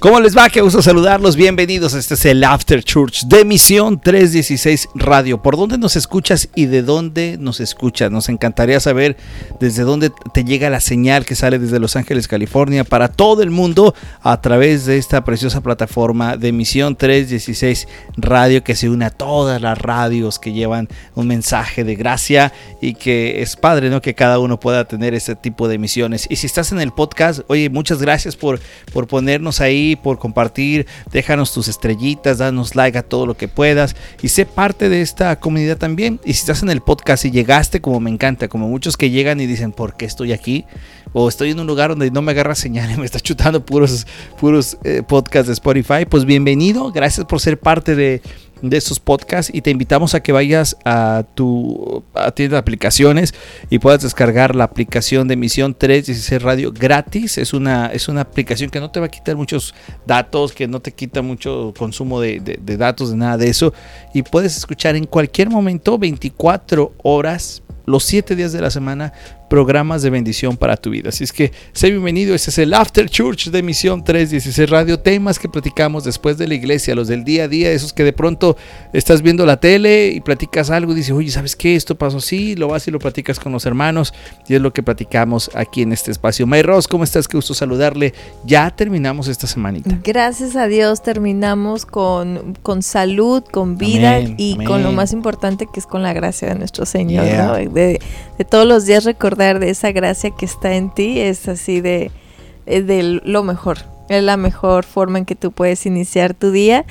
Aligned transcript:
¿Cómo 0.00 0.18
les 0.18 0.34
va? 0.34 0.48
Qué 0.48 0.62
gusto 0.62 0.80
saludarlos. 0.80 1.36
Bienvenidos. 1.36 1.92
Este 1.92 2.14
es 2.14 2.24
el 2.24 2.42
After 2.42 2.82
Church 2.82 3.24
de 3.26 3.44
Misión 3.44 4.00
316 4.00 4.88
Radio. 4.94 5.42
¿Por 5.42 5.58
dónde 5.58 5.76
nos 5.76 5.94
escuchas 5.94 6.48
y 6.54 6.64
de 6.64 6.82
dónde 6.82 7.36
nos 7.38 7.60
escuchas? 7.60 8.10
Nos 8.10 8.30
encantaría 8.30 8.80
saber 8.80 9.18
desde 9.60 9.82
dónde 9.82 10.10
te 10.32 10.42
llega 10.44 10.70
la 10.70 10.80
señal 10.80 11.26
que 11.26 11.34
sale 11.34 11.58
desde 11.58 11.78
Los 11.78 11.96
Ángeles, 11.96 12.28
California, 12.28 12.84
para 12.84 13.08
todo 13.08 13.42
el 13.42 13.50
mundo 13.50 13.94
a 14.22 14.40
través 14.40 14.86
de 14.86 14.96
esta 14.96 15.22
preciosa 15.22 15.60
plataforma 15.60 16.38
de 16.38 16.50
Misión 16.52 16.96
316 16.96 17.86
Radio 18.16 18.64
que 18.64 18.76
se 18.76 18.88
une 18.88 19.04
a 19.04 19.10
todas 19.10 19.60
las 19.60 19.76
radios 19.76 20.38
que 20.38 20.54
llevan 20.54 20.88
un 21.14 21.26
mensaje 21.26 21.84
de 21.84 21.94
gracia 21.94 22.54
y 22.80 22.94
que 22.94 23.42
es 23.42 23.54
padre, 23.54 23.90
¿no? 23.90 24.00
Que 24.00 24.14
cada 24.14 24.38
uno 24.38 24.58
pueda 24.58 24.86
tener 24.86 25.12
este 25.12 25.36
tipo 25.36 25.68
de 25.68 25.76
misiones. 25.76 26.26
Y 26.30 26.36
si 26.36 26.46
estás 26.46 26.72
en 26.72 26.80
el 26.80 26.90
podcast, 26.90 27.40
oye, 27.48 27.68
muchas 27.68 28.00
gracias 28.00 28.34
por, 28.34 28.60
por 28.94 29.06
ponernos 29.06 29.60
ahí 29.60 29.89
por 29.96 30.18
compartir. 30.18 30.86
Déjanos 31.12 31.52
tus 31.52 31.68
estrellitas, 31.68 32.38
danos 32.38 32.76
like 32.76 32.98
a 32.98 33.02
todo 33.02 33.26
lo 33.26 33.36
que 33.36 33.48
puedas 33.48 33.96
y 34.22 34.28
sé 34.28 34.46
parte 34.46 34.88
de 34.88 35.02
esta 35.02 35.38
comunidad 35.38 35.78
también. 35.78 36.20
Y 36.24 36.34
si 36.34 36.40
estás 36.40 36.62
en 36.62 36.70
el 36.70 36.80
podcast 36.80 37.24
y 37.24 37.30
llegaste, 37.30 37.80
como 37.80 38.00
me 38.00 38.10
encanta, 38.10 38.48
como 38.48 38.68
muchos 38.68 38.96
que 38.96 39.10
llegan 39.10 39.40
y 39.40 39.46
dicen, 39.46 39.72
¿por 39.72 39.96
qué 39.96 40.04
estoy 40.04 40.32
aquí? 40.32 40.64
O 41.12 41.28
estoy 41.28 41.50
en 41.50 41.60
un 41.60 41.66
lugar 41.66 41.90
donde 41.90 42.10
no 42.10 42.22
me 42.22 42.32
agarra 42.32 42.54
señal 42.54 42.90
y 42.90 42.96
me 42.96 43.04
está 43.04 43.18
chutando 43.20 43.64
puros, 43.64 44.06
puros 44.38 44.78
eh, 44.84 45.02
podcasts 45.06 45.48
de 45.48 45.54
Spotify. 45.54 46.06
Pues 46.08 46.24
bienvenido, 46.24 46.92
gracias 46.92 47.26
por 47.26 47.40
ser 47.40 47.58
parte 47.58 47.94
de 47.96 48.22
de 48.62 48.76
estos 48.76 49.00
podcasts 49.00 49.50
y 49.54 49.62
te 49.62 49.70
invitamos 49.70 50.14
a 50.14 50.20
que 50.20 50.32
vayas 50.32 50.76
a 50.84 51.24
tu 51.34 52.04
tienda 52.34 52.56
de 52.56 52.58
aplicaciones 52.58 53.34
y 53.70 53.78
puedas 53.78 54.02
descargar 54.02 54.54
la 54.54 54.64
aplicación 54.64 55.28
de 55.28 55.34
emisión 55.34 55.74
316 55.74 56.42
Radio 56.42 56.72
gratis. 56.72 57.38
Es 57.38 57.52
una, 57.52 57.86
es 57.86 58.08
una 58.08 58.22
aplicación 58.22 58.70
que 58.70 58.80
no 58.80 58.90
te 58.90 59.00
va 59.00 59.06
a 59.06 59.10
quitar 59.10 59.36
muchos 59.36 59.74
datos, 60.06 60.52
que 60.52 60.68
no 60.68 60.80
te 60.80 60.92
quita 60.92 61.22
mucho 61.22 61.72
consumo 61.76 62.20
de, 62.20 62.40
de 62.40 62.76
datos, 62.76 63.10
de 63.10 63.16
nada 63.16 63.36
de 63.36 63.48
eso. 63.48 63.72
Y 64.14 64.22
puedes 64.22 64.56
escuchar 64.56 64.96
en 64.96 65.06
cualquier 65.06 65.50
momento, 65.50 65.98
24 65.98 66.94
horas 67.02 67.62
los 67.86 68.04
siete 68.04 68.36
días 68.36 68.52
de 68.52 68.60
la 68.60 68.70
semana 68.70 69.12
programas 69.50 70.00
de 70.02 70.10
bendición 70.10 70.56
para 70.56 70.76
tu 70.76 70.90
vida. 70.90 71.08
Así 71.08 71.24
es 71.24 71.32
que 71.32 71.52
sé 71.72 71.90
bienvenido, 71.90 72.36
este 72.36 72.50
es 72.50 72.58
el 72.58 72.72
After 72.72 73.10
Church 73.10 73.50
de 73.50 73.64
Misión 73.64 74.04
316 74.04 74.70
Radio, 74.70 75.00
temas 75.00 75.40
que 75.40 75.48
platicamos 75.48 76.04
después 76.04 76.38
de 76.38 76.46
la 76.46 76.54
iglesia, 76.54 76.94
los 76.94 77.08
del 77.08 77.24
día 77.24 77.44
a 77.44 77.48
día, 77.48 77.72
esos 77.72 77.92
que 77.92 78.04
de 78.04 78.12
pronto 78.12 78.56
estás 78.92 79.22
viendo 79.22 79.44
la 79.44 79.58
tele 79.58 80.12
y 80.14 80.20
platicas 80.20 80.70
algo 80.70 80.92
y 80.92 80.94
dices, 80.94 81.10
oye, 81.10 81.32
¿sabes 81.32 81.56
qué? 81.56 81.74
Esto 81.74 81.96
pasó 81.96 82.18
así, 82.18 82.54
lo 82.54 82.68
vas 82.68 82.86
y 82.86 82.92
lo 82.92 83.00
platicas 83.00 83.40
con 83.40 83.50
los 83.50 83.66
hermanos 83.66 84.14
y 84.46 84.54
es 84.54 84.60
lo 84.60 84.72
que 84.72 84.84
platicamos 84.84 85.50
aquí 85.54 85.82
en 85.82 85.92
este 85.92 86.12
espacio. 86.12 86.46
May 86.46 86.62
Ross, 86.62 86.86
¿cómo 86.86 87.02
estás? 87.02 87.26
Qué 87.26 87.36
gusto 87.36 87.52
saludarle. 87.52 88.14
Ya 88.46 88.70
terminamos 88.70 89.26
esta 89.26 89.48
semanita. 89.48 89.98
Gracias 90.04 90.54
a 90.54 90.68
Dios 90.68 91.02
terminamos 91.02 91.86
con, 91.86 92.56
con 92.62 92.84
salud, 92.84 93.42
con 93.42 93.78
vida 93.78 94.20
y 94.20 94.64
con 94.64 94.84
lo 94.84 94.92
más 94.92 95.12
importante 95.12 95.66
que 95.66 95.80
es 95.80 95.86
con 95.86 96.04
la 96.04 96.12
gracia 96.12 96.46
de 96.46 96.54
nuestro 96.54 96.86
Señor, 96.86 97.24
de, 97.72 98.00
de 98.38 98.44
todos 98.44 98.64
los 98.64 98.86
días 98.86 99.04
recordar 99.04 99.39
de 99.40 99.70
esa 99.70 99.92
gracia 99.92 100.30
que 100.30 100.44
está 100.44 100.74
en 100.74 100.90
ti 100.90 101.18
es 101.18 101.48
así 101.48 101.80
de, 101.80 102.10
de 102.66 103.20
lo 103.24 103.42
mejor. 103.42 103.78
Es 104.08 104.22
la 104.22 104.36
mejor 104.36 104.84
forma 104.84 105.18
en 105.18 105.24
que 105.24 105.34
tú 105.34 105.52
puedes 105.52 105.86
iniciar 105.86 106.34
tu 106.34 106.50
día. 106.50 106.84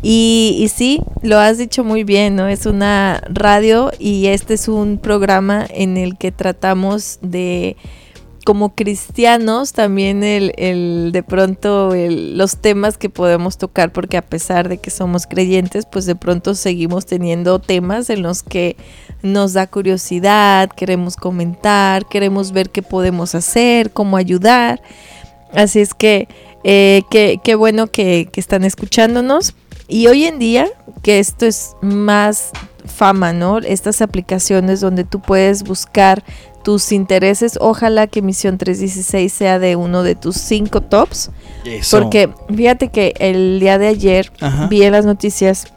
Y, 0.00 0.56
y, 0.60 0.68
sí, 0.68 1.00
lo 1.22 1.38
has 1.38 1.58
dicho 1.58 1.82
muy 1.82 2.04
bien, 2.04 2.36
¿no? 2.36 2.46
Es 2.46 2.66
una 2.66 3.20
radio 3.28 3.90
y 3.98 4.26
este 4.26 4.54
es 4.54 4.68
un 4.68 4.98
programa 4.98 5.66
en 5.68 5.96
el 5.96 6.16
que 6.16 6.30
tratamos 6.30 7.18
de 7.20 7.76
como 8.48 8.74
cristianos 8.74 9.74
también 9.74 10.24
el, 10.24 10.54
el 10.56 11.10
de 11.12 11.22
pronto 11.22 11.92
los 11.94 12.56
temas 12.56 12.96
que 12.96 13.10
podemos 13.10 13.58
tocar 13.58 13.92
porque 13.92 14.16
a 14.16 14.22
pesar 14.22 14.70
de 14.70 14.78
que 14.78 14.88
somos 14.88 15.26
creyentes 15.26 15.84
pues 15.84 16.06
de 16.06 16.14
pronto 16.14 16.54
seguimos 16.54 17.04
teniendo 17.04 17.58
temas 17.58 18.08
en 18.08 18.22
los 18.22 18.42
que 18.42 18.78
nos 19.20 19.52
da 19.52 19.66
curiosidad, 19.66 20.70
queremos 20.70 21.16
comentar, 21.16 22.06
queremos 22.06 22.52
ver 22.52 22.70
qué 22.70 22.80
podemos 22.80 23.34
hacer, 23.34 23.90
cómo 23.90 24.16
ayudar. 24.16 24.80
Así 25.52 25.80
es 25.80 25.92
que 25.92 26.26
eh, 26.64 27.02
qué, 27.10 27.54
bueno 27.54 27.88
que, 27.88 28.30
que 28.32 28.40
están 28.40 28.64
escuchándonos. 28.64 29.56
Y 29.88 30.06
hoy 30.06 30.24
en 30.24 30.38
día, 30.38 30.68
que 31.02 31.18
esto 31.18 31.44
es 31.44 31.76
más 31.82 32.52
fama, 32.86 33.34
¿no? 33.34 33.58
Estas 33.58 34.00
aplicaciones 34.00 34.80
donde 34.80 35.04
tú 35.04 35.20
puedes 35.20 35.64
buscar 35.64 36.24
tus 36.62 36.92
intereses. 36.92 37.58
Ojalá 37.60 38.06
que 38.06 38.22
Misión 38.22 38.58
316 38.58 39.32
sea 39.32 39.58
de 39.58 39.76
uno 39.76 40.02
de 40.02 40.14
tus 40.14 40.36
cinco 40.36 40.80
tops. 40.80 41.30
Porque 41.90 42.30
fíjate 42.54 42.88
que 42.88 43.14
el 43.18 43.60
día 43.60 43.78
de 43.78 43.88
ayer 43.88 44.32
vi 44.68 44.82
en 44.82 44.92
las 44.92 45.04
noticias 45.04 45.72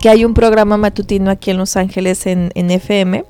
que 0.00 0.08
hay 0.08 0.24
un 0.24 0.34
programa 0.34 0.76
matutino 0.76 1.30
aquí 1.30 1.50
en 1.50 1.58
Los 1.58 1.76
Ángeles 1.76 2.26
en, 2.26 2.50
FM, 2.54 3.24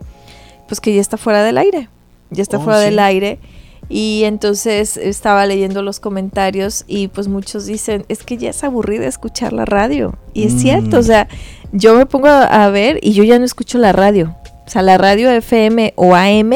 pues 0.67 0.81
que 0.81 0.95
ya 0.95 1.01
está 1.01 1.17
fuera 1.17 1.43
del 1.43 1.59
aire. 1.59 1.89
Ya 2.31 2.43
está 2.43 2.59
oh, 2.59 2.61
fuera 2.61 2.81
del 2.81 2.99
aire. 2.99 3.39
Y 3.89 4.23
entonces 4.25 4.97
estaba 4.97 5.47
leyendo 5.47 5.81
los 5.81 6.01
comentarios 6.01 6.85
y 6.89 7.07
pues 7.07 7.29
muchos 7.29 7.67
dicen, 7.67 8.05
es 8.09 8.25
que 8.25 8.37
ya 8.37 8.51
es 8.51 8.65
aburrido 8.65 9.05
escuchar 9.05 9.53
la 9.53 9.65
radio. 9.65 10.19
Y 10.35 10.45
es 10.45 10.55
cierto, 10.55 10.97
o 10.97 11.01
mm. 11.01 11.05
sea, 11.05 11.29
yo 11.73 11.95
me 11.95 12.07
pongo 12.07 12.27
a 12.27 12.69
ver 12.71 12.99
y 13.01 13.13
yo 13.13 13.23
ya 13.23 13.39
no 13.39 13.45
escucho 13.45 13.79
la 13.79 13.93
radio. 13.93 14.35
O 14.67 14.71
sea, 14.71 14.83
la 14.83 14.99
radio 14.99 15.31
FM 15.31 15.93
o 15.97 16.15
AM, 16.15 16.55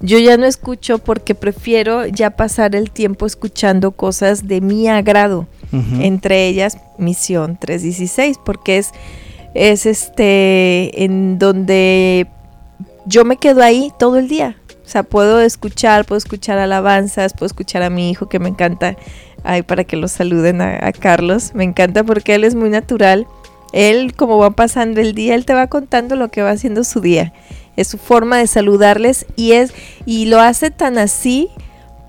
yo 0.00 0.18
ya 0.18 0.36
no 0.36 0.46
escucho 0.46 0.98
porque 0.98 1.34
prefiero 1.34 2.06
ya 2.06 2.30
pasar 2.30 2.74
el 2.76 2.90
tiempo 2.90 3.26
escuchando 3.26 3.92
cosas 3.92 4.46
de 4.46 4.60
mi 4.60 4.88
agrado. 4.88 5.46
Entre 6.00 6.48
ellas, 6.48 6.78
Misión 6.98 7.56
316, 7.56 8.38
porque 8.44 8.78
es, 8.78 8.90
es 9.54 9.86
este 9.86 11.04
en 11.04 11.38
donde 11.38 12.26
yo 13.06 13.24
me 13.24 13.36
quedo 13.36 13.62
ahí 13.62 13.92
todo 13.98 14.18
el 14.18 14.26
día. 14.26 14.56
O 14.84 14.88
sea, 14.88 15.04
puedo 15.04 15.40
escuchar, 15.40 16.04
puedo 16.04 16.18
escuchar 16.18 16.58
alabanzas, 16.58 17.32
puedo 17.32 17.46
escuchar 17.46 17.84
a 17.84 17.90
mi 17.90 18.10
hijo 18.10 18.28
que 18.28 18.40
me 18.40 18.48
encanta. 18.48 18.96
Ay, 19.44 19.62
para 19.62 19.84
que 19.84 19.96
lo 19.96 20.08
saluden 20.08 20.60
a, 20.60 20.84
a 20.84 20.92
Carlos. 20.92 21.52
Me 21.54 21.62
encanta 21.62 22.02
porque 22.02 22.34
él 22.34 22.42
es 22.42 22.56
muy 22.56 22.68
natural 22.68 23.26
él, 23.72 24.14
como 24.14 24.38
va 24.38 24.50
pasando 24.50 25.00
el 25.00 25.14
día, 25.14 25.34
él 25.34 25.44
te 25.44 25.54
va 25.54 25.68
contando 25.68 26.16
lo 26.16 26.30
que 26.30 26.42
va 26.42 26.50
haciendo 26.50 26.84
su 26.84 27.00
día. 27.00 27.32
Es 27.76 27.88
su 27.88 27.98
forma 27.98 28.38
de 28.38 28.46
saludarles 28.46 29.26
y 29.36 29.52
es 29.52 29.72
y 30.06 30.26
lo 30.26 30.40
hace 30.40 30.70
tan 30.70 30.98
así 30.98 31.48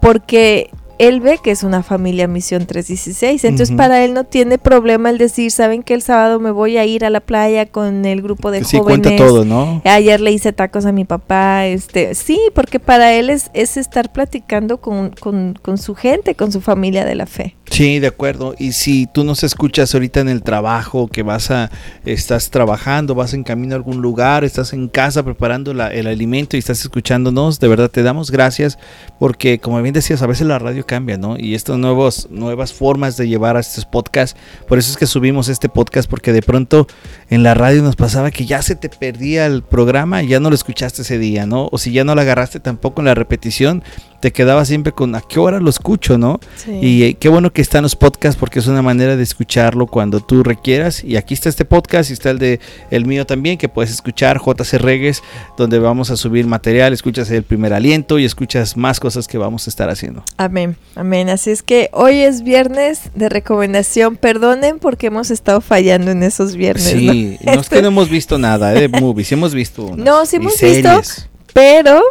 porque 0.01 0.69
él 1.01 1.19
ve 1.19 1.39
que 1.44 1.50
es 1.50 1.63
una 1.63 1.81
familia 1.81 2.27
Misión 2.27 2.67
316. 2.67 3.44
Entonces, 3.45 3.75
para 3.75 4.03
él 4.03 4.13
no 4.13 4.23
tiene 4.23 4.59
problema 4.59 5.09
el 5.09 5.17
decir, 5.17 5.50
¿saben 5.50 5.81
que 5.81 5.95
el 5.95 6.03
sábado 6.03 6.39
me 6.39 6.51
voy 6.51 6.77
a 6.77 6.85
ir 6.85 7.05
a 7.05 7.09
la 7.09 7.21
playa 7.21 7.66
con 7.66 8.05
el 8.05 8.21
grupo 8.21 8.51
de 8.51 8.63
sí, 8.63 8.77
jóvenes? 8.77 9.07
cuenta 9.07 9.23
todo, 9.23 9.44
¿no? 9.44 9.81
Ayer 9.83 10.21
le 10.21 10.31
hice 10.31 10.53
tacos 10.53 10.85
a 10.85 10.91
mi 10.91 11.03
papá. 11.03 11.66
este 11.66 12.13
Sí, 12.13 12.39
porque 12.53 12.79
para 12.79 13.13
él 13.13 13.31
es, 13.31 13.50
es 13.55 13.77
estar 13.77 14.11
platicando 14.11 14.77
con, 14.77 15.09
con, 15.09 15.57
con 15.59 15.79
su 15.79 15.95
gente, 15.95 16.35
con 16.35 16.51
su 16.51 16.61
familia 16.61 17.03
de 17.03 17.16
la 17.16 17.25
fe. 17.25 17.55
Sí, 17.71 17.99
de 17.99 18.07
acuerdo. 18.07 18.53
Y 18.59 18.73
si 18.73 19.07
tú 19.07 19.23
nos 19.23 19.45
escuchas 19.45 19.93
ahorita 19.93 20.19
en 20.19 20.27
el 20.27 20.43
trabajo, 20.43 21.07
que 21.07 21.23
vas 21.23 21.51
a, 21.51 21.71
estás 22.03 22.49
trabajando, 22.49 23.15
vas 23.15 23.33
en 23.33 23.43
camino 23.45 23.75
a 23.75 23.77
algún 23.77 24.01
lugar, 24.01 24.43
estás 24.43 24.73
en 24.73 24.89
casa 24.89 25.23
preparando 25.23 25.71
el 25.71 26.07
alimento 26.07 26.57
y 26.57 26.59
estás 26.59 26.81
escuchándonos, 26.81 27.61
de 27.61 27.69
verdad 27.69 27.89
te 27.89 28.03
damos 28.03 28.29
gracias 28.29 28.77
porque 29.19 29.59
como 29.59 29.81
bien 29.81 29.93
decías, 29.93 30.21
a 30.21 30.27
veces 30.27 30.47
la 30.47 30.59
radio 30.59 30.85
cambia, 30.85 31.17
¿no? 31.17 31.37
Y 31.39 31.55
estas 31.55 31.77
nuevos, 31.77 32.27
nuevas 32.29 32.73
formas 32.73 33.15
de 33.15 33.29
llevar 33.29 33.55
a 33.55 33.61
estos 33.61 33.85
podcasts, 33.85 34.38
por 34.67 34.77
eso 34.77 34.91
es 34.91 34.97
que 34.97 35.07
subimos 35.07 35.47
este 35.47 35.69
podcast, 35.69 36.09
porque 36.09 36.33
de 36.33 36.41
pronto 36.41 36.88
en 37.29 37.41
la 37.41 37.53
radio 37.53 37.83
nos 37.83 37.95
pasaba 37.95 38.31
que 38.31 38.45
ya 38.45 38.61
se 38.61 38.75
te 38.75 38.89
perdía 38.89 39.45
el 39.45 39.63
programa 39.63 40.21
ya 40.23 40.41
no 40.41 40.49
lo 40.49 40.55
escuchaste 40.55 41.03
ese 41.03 41.17
día, 41.17 41.45
¿no? 41.45 41.69
O 41.71 41.77
si 41.77 41.93
ya 41.93 42.03
no 42.03 42.15
lo 42.15 42.21
agarraste 42.21 42.59
tampoco 42.59 42.99
en 42.99 43.05
la 43.05 43.15
repetición, 43.15 43.81
te 44.21 44.31
quedaba 44.31 44.63
siempre 44.65 44.94
con 44.94 45.15
a 45.15 45.21
qué 45.21 45.39
hora 45.39 45.59
lo 45.59 45.69
escucho, 45.69 46.18
¿no? 46.18 46.39
Y 46.68 47.03
eh, 47.03 47.18
qué 47.19 47.27
bueno 47.27 47.51
que 47.51 47.62
están 47.62 47.81
los 47.81 47.95
podcasts 47.95 48.39
porque 48.39 48.59
es 48.59 48.68
una 48.68 48.83
manera 48.83 49.15
de 49.15 49.23
escucharlo 49.23 49.88
cuando 49.88 50.19
tú 50.19 50.44
requieras. 50.44 51.03
Y 51.03 51.18
aquí 51.18 51.33
está 51.33 51.50
este 51.50 51.65
podcast 51.65 52.12
y 52.12 52.13
está 52.13 52.29
el 52.29 52.38
de 52.38 52.59
el 52.91 53.06
mío 53.06 53.25
también 53.25 53.57
que 53.57 53.68
puedes 53.68 53.91
escuchar, 53.91 54.39
JC 54.39 54.73
Regues, 54.73 55.23
donde 55.57 55.79
vamos 55.79 56.12
a 56.12 56.18
subir 56.18 56.45
material, 56.45 56.94
escuchas 56.94 57.31
el 57.31 57.44
primer 57.44 57.73
aliento 57.73 58.19
y 58.19 58.25
escuchas 58.25 58.77
más 58.77 59.00
cosas 59.00 59.27
que 59.27 59.39
vamos 59.39 59.65
a 59.65 59.71
estar 59.71 59.89
haciendo. 59.89 60.24
Amén, 60.38 60.77
amén. 60.95 61.29
Así 61.29 61.50
es 61.50 61.63
que 61.63 61.89
hoy 61.91 62.19
es 62.19 62.44
viernes 62.44 63.09
de 63.15 63.27
recomendación. 63.27 64.17
Perdonen 64.17 64.77
porque 64.77 65.07
hemos 65.07 65.31
estado 65.31 65.62
fallando 65.62 66.12
en 66.12 66.21
esos 66.21 66.56
viernes. 66.56 66.83
Sí, 66.83 67.39
no, 67.44 67.53
es 67.53 67.69
que 67.69 67.81
no 67.81 67.88
hemos 67.88 68.09
visto 68.09 68.38
nada 68.38 68.69
de 68.69 68.88
movies, 68.88 69.31
hemos 69.31 69.56
visto. 69.56 69.95
no, 69.97 70.27
sí 70.27 70.35
hemos 70.35 70.62
visto, 70.62 71.01
pero 71.53 72.03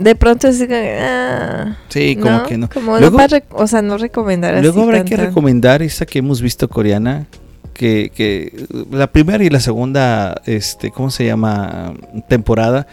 de 0.00 0.14
pronto 0.16 0.48
es 0.48 0.66
ah, 0.70 1.76
sí 1.88 2.16
como 2.16 2.42
que 2.44 2.58
no. 2.58 2.68
Como 2.68 2.98
luego, 2.98 3.18
o 3.52 3.66
sea 3.66 3.82
no 3.82 3.98
recomendar 3.98 4.60
luego 4.60 4.82
habrá 4.82 5.04
que 5.04 5.16
recomendar 5.16 5.82
esa 5.82 6.06
que 6.06 6.18
hemos 6.18 6.42
visto 6.42 6.68
coreana 6.68 7.26
que, 7.74 8.10
que 8.14 8.66
la 8.90 9.06
primera 9.06 9.44
y 9.44 9.50
la 9.50 9.60
segunda 9.60 10.40
este 10.46 10.90
cómo 10.90 11.10
se 11.10 11.26
llama 11.26 11.94
temporada 12.28 12.86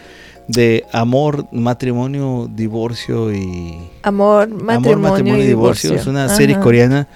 de 0.48 0.86
amor, 0.92 1.46
matrimonio, 1.52 2.50
divorcio 2.50 3.32
y... 3.32 3.76
Amor, 4.02 4.48
matrimonio, 4.48 5.36
y, 5.36 5.46
divorcio. 5.46 5.94
Es 5.94 6.06
una 6.06 6.28
serie 6.30 6.58
coreana 6.58 7.06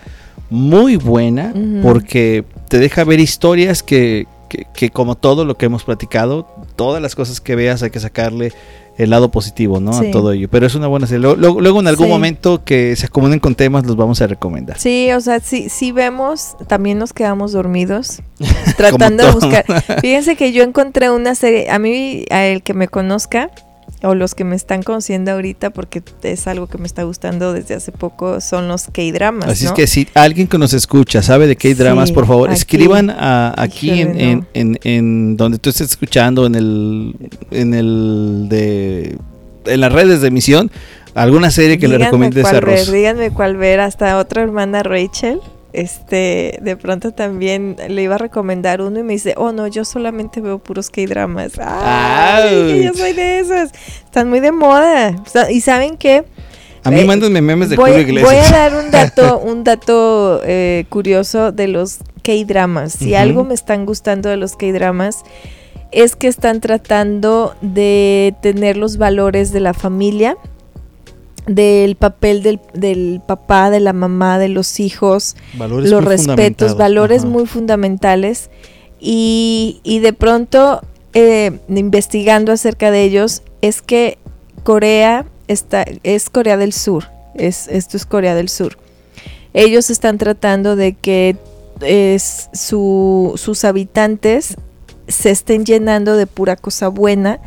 muy 0.50 0.96
buena 0.96 1.54
porque 1.82 2.44
te 2.68 2.78
deja 2.78 3.04
ver 3.04 3.20
historias 3.20 3.82
que, 3.82 4.26
que, 4.74 4.90
como 4.90 5.14
todo 5.14 5.46
lo 5.46 5.56
que 5.56 5.64
hemos 5.64 5.82
platicado, 5.82 6.46
todas 6.76 7.00
las 7.00 7.14
cosas 7.14 7.40
que 7.40 7.56
veas 7.56 7.82
hay 7.82 7.90
que 7.90 8.00
sacarle 8.00 8.52
el 9.02 9.10
lado 9.10 9.30
positivo, 9.30 9.80
¿no? 9.80 9.92
A 9.96 10.10
todo 10.10 10.32
ello. 10.32 10.48
Pero 10.50 10.66
es 10.66 10.74
una 10.74 10.86
buena 10.86 11.06
serie. 11.06 11.34
Luego, 11.36 11.80
en 11.80 11.86
algún 11.86 12.08
momento 12.08 12.64
que 12.64 12.96
se 12.96 13.06
acomoden 13.06 13.40
con 13.40 13.54
temas, 13.54 13.86
los 13.86 13.96
vamos 13.96 14.20
a 14.22 14.26
recomendar. 14.26 14.78
Sí, 14.78 15.10
o 15.12 15.20
sea, 15.20 15.40
si, 15.40 15.68
si 15.68 15.92
vemos, 15.92 16.56
también 16.66 16.98
nos 16.98 17.12
quedamos 17.12 17.52
dormidos 17.52 18.22
tratando 18.76 19.24
de 19.24 19.32
buscar. 19.32 19.64
Fíjense 20.00 20.36
que 20.36 20.52
yo 20.52 20.62
encontré 20.62 21.10
una 21.10 21.34
serie, 21.34 21.70
a 21.70 21.78
mí, 21.78 22.24
a 22.30 22.44
el 22.44 22.62
que 22.62 22.74
me 22.74 22.88
conozca, 22.88 23.50
o 24.02 24.14
los 24.14 24.34
que 24.34 24.44
me 24.44 24.56
están 24.56 24.82
conociendo 24.82 25.32
ahorita, 25.32 25.70
porque 25.70 26.02
es 26.22 26.46
algo 26.46 26.66
que 26.66 26.78
me 26.78 26.86
está 26.86 27.04
gustando 27.04 27.52
desde 27.52 27.74
hace 27.74 27.92
poco, 27.92 28.40
son 28.40 28.68
los 28.68 28.84
K-dramas. 28.92 29.48
Así 29.48 29.66
es 29.66 29.72
que 29.72 29.86
si 29.86 30.08
alguien 30.14 30.48
que 30.48 30.58
nos 30.58 30.72
escucha 30.74 31.22
sabe 31.22 31.46
de 31.46 31.56
K-dramas, 31.56 32.12
por 32.12 32.26
favor, 32.26 32.50
escriban 32.50 33.10
aquí 33.10 34.00
en, 34.00 34.46
en, 34.54 35.36
donde 35.36 35.58
tú 35.58 35.70
estés 35.70 35.90
escuchando, 35.90 36.46
en 36.46 36.54
el, 36.54 37.14
en 37.50 37.74
el 37.74 38.46
de, 38.48 39.18
en 39.66 39.80
las 39.80 39.92
redes 39.92 40.20
de 40.20 40.28
emisión, 40.28 40.70
alguna 41.14 41.50
serie 41.50 41.78
que 41.78 41.88
le 41.88 41.98
recomiendes 41.98 42.44
a 42.46 42.60
díganme 42.60 43.30
cuál 43.30 43.56
ver, 43.56 43.80
hasta 43.80 44.18
otra 44.18 44.42
hermana 44.42 44.82
Rachel 44.82 45.40
este, 45.72 46.58
de 46.60 46.76
pronto 46.76 47.12
también 47.12 47.76
le 47.88 48.02
iba 48.02 48.16
a 48.16 48.18
recomendar 48.18 48.80
uno 48.80 49.00
y 49.00 49.02
me 49.02 49.14
dice, 49.14 49.34
oh 49.36 49.52
no, 49.52 49.66
yo 49.66 49.84
solamente 49.84 50.40
veo 50.40 50.58
puros 50.58 50.90
K-dramas. 50.90 51.52
Ay, 51.58 52.84
yo 52.84 52.94
soy 52.94 53.12
de 53.12 53.40
esas. 53.40 53.72
Están 54.04 54.28
muy 54.28 54.40
de 54.40 54.52
moda. 54.52 55.14
Y 55.50 55.60
saben 55.60 55.96
qué? 55.96 56.24
A 56.84 56.90
mí 56.90 57.00
eh, 57.00 57.40
memes 57.40 57.70
de 57.70 57.76
voy, 57.76 58.04
Voy 58.22 58.36
a 58.36 58.50
dar 58.50 58.74
un 58.74 58.90
dato, 58.90 59.38
un 59.44 59.62
dato 59.62 60.40
eh, 60.44 60.84
curioso 60.88 61.52
de 61.52 61.68
los 61.68 61.98
K-dramas. 62.22 62.92
Si 62.92 63.14
algo 63.14 63.44
me 63.44 63.54
están 63.54 63.86
gustando 63.86 64.28
de 64.28 64.36
los 64.36 64.56
K-dramas 64.56 65.22
es 65.92 66.16
que 66.16 66.26
están 66.26 66.60
tratando 66.60 67.54
de 67.60 68.34
tener 68.40 68.76
los 68.76 68.96
valores 68.96 69.52
de 69.52 69.60
la 69.60 69.74
familia 69.74 70.36
del 71.46 71.96
papel 71.96 72.42
del, 72.42 72.60
del, 72.72 73.20
papá, 73.26 73.70
de 73.70 73.80
la 73.80 73.92
mamá, 73.92 74.38
de 74.38 74.48
los 74.48 74.80
hijos, 74.80 75.36
los 75.58 76.04
respetos, 76.04 76.76
valores 76.76 77.24
muy 77.24 77.46
fundamentales. 77.46 78.50
Y, 79.00 79.80
y, 79.82 79.98
de 79.98 80.12
pronto, 80.12 80.80
eh, 81.12 81.58
investigando 81.68 82.52
acerca 82.52 82.90
de 82.90 83.02
ellos, 83.02 83.42
es 83.60 83.82
que 83.82 84.18
Corea 84.62 85.26
está, 85.48 85.84
es 86.04 86.30
Corea 86.30 86.56
del 86.56 86.72
Sur. 86.72 87.08
Es, 87.34 87.66
esto 87.68 87.96
es 87.96 88.06
Corea 88.06 88.34
del 88.34 88.48
Sur. 88.48 88.78
Ellos 89.54 89.90
están 89.90 90.18
tratando 90.18 90.76
de 90.76 90.92
que 90.94 91.36
es 91.80 92.48
su, 92.52 93.32
sus 93.36 93.64
habitantes 93.64 94.56
se 95.08 95.30
estén 95.30 95.64
llenando 95.64 96.16
de 96.16 96.26
pura 96.26 96.56
cosa 96.56 96.88
buena 96.88 97.40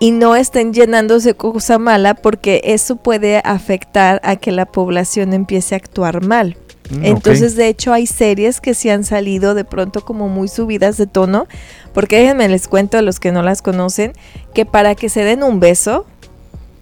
y 0.00 0.10
no 0.10 0.36
estén 0.36 0.72
llenándose 0.72 1.34
cosa 1.34 1.78
mala 1.78 2.14
porque 2.14 2.60
eso 2.64 2.96
puede 2.96 3.38
afectar 3.44 4.20
a 4.24 4.36
que 4.36 4.52
la 4.52 4.66
población 4.66 5.32
empiece 5.32 5.74
a 5.74 5.78
actuar 5.78 6.22
mal. 6.22 6.56
Mm, 6.90 7.04
Entonces, 7.04 7.56
de 7.56 7.68
hecho, 7.68 7.92
hay 7.92 8.06
series 8.06 8.60
que 8.60 8.74
se 8.74 8.90
han 8.90 9.04
salido 9.04 9.54
de 9.54 9.64
pronto 9.64 10.04
como 10.04 10.28
muy 10.28 10.48
subidas 10.48 10.96
de 10.96 11.06
tono, 11.06 11.46
porque 11.92 12.18
déjenme 12.18 12.48
les 12.48 12.68
cuento 12.68 12.98
a 12.98 13.02
los 13.02 13.18
que 13.18 13.32
no 13.32 13.42
las 13.42 13.62
conocen, 13.62 14.12
que 14.54 14.66
para 14.66 14.94
que 14.94 15.08
se 15.08 15.24
den 15.24 15.42
un 15.42 15.60
beso, 15.60 16.06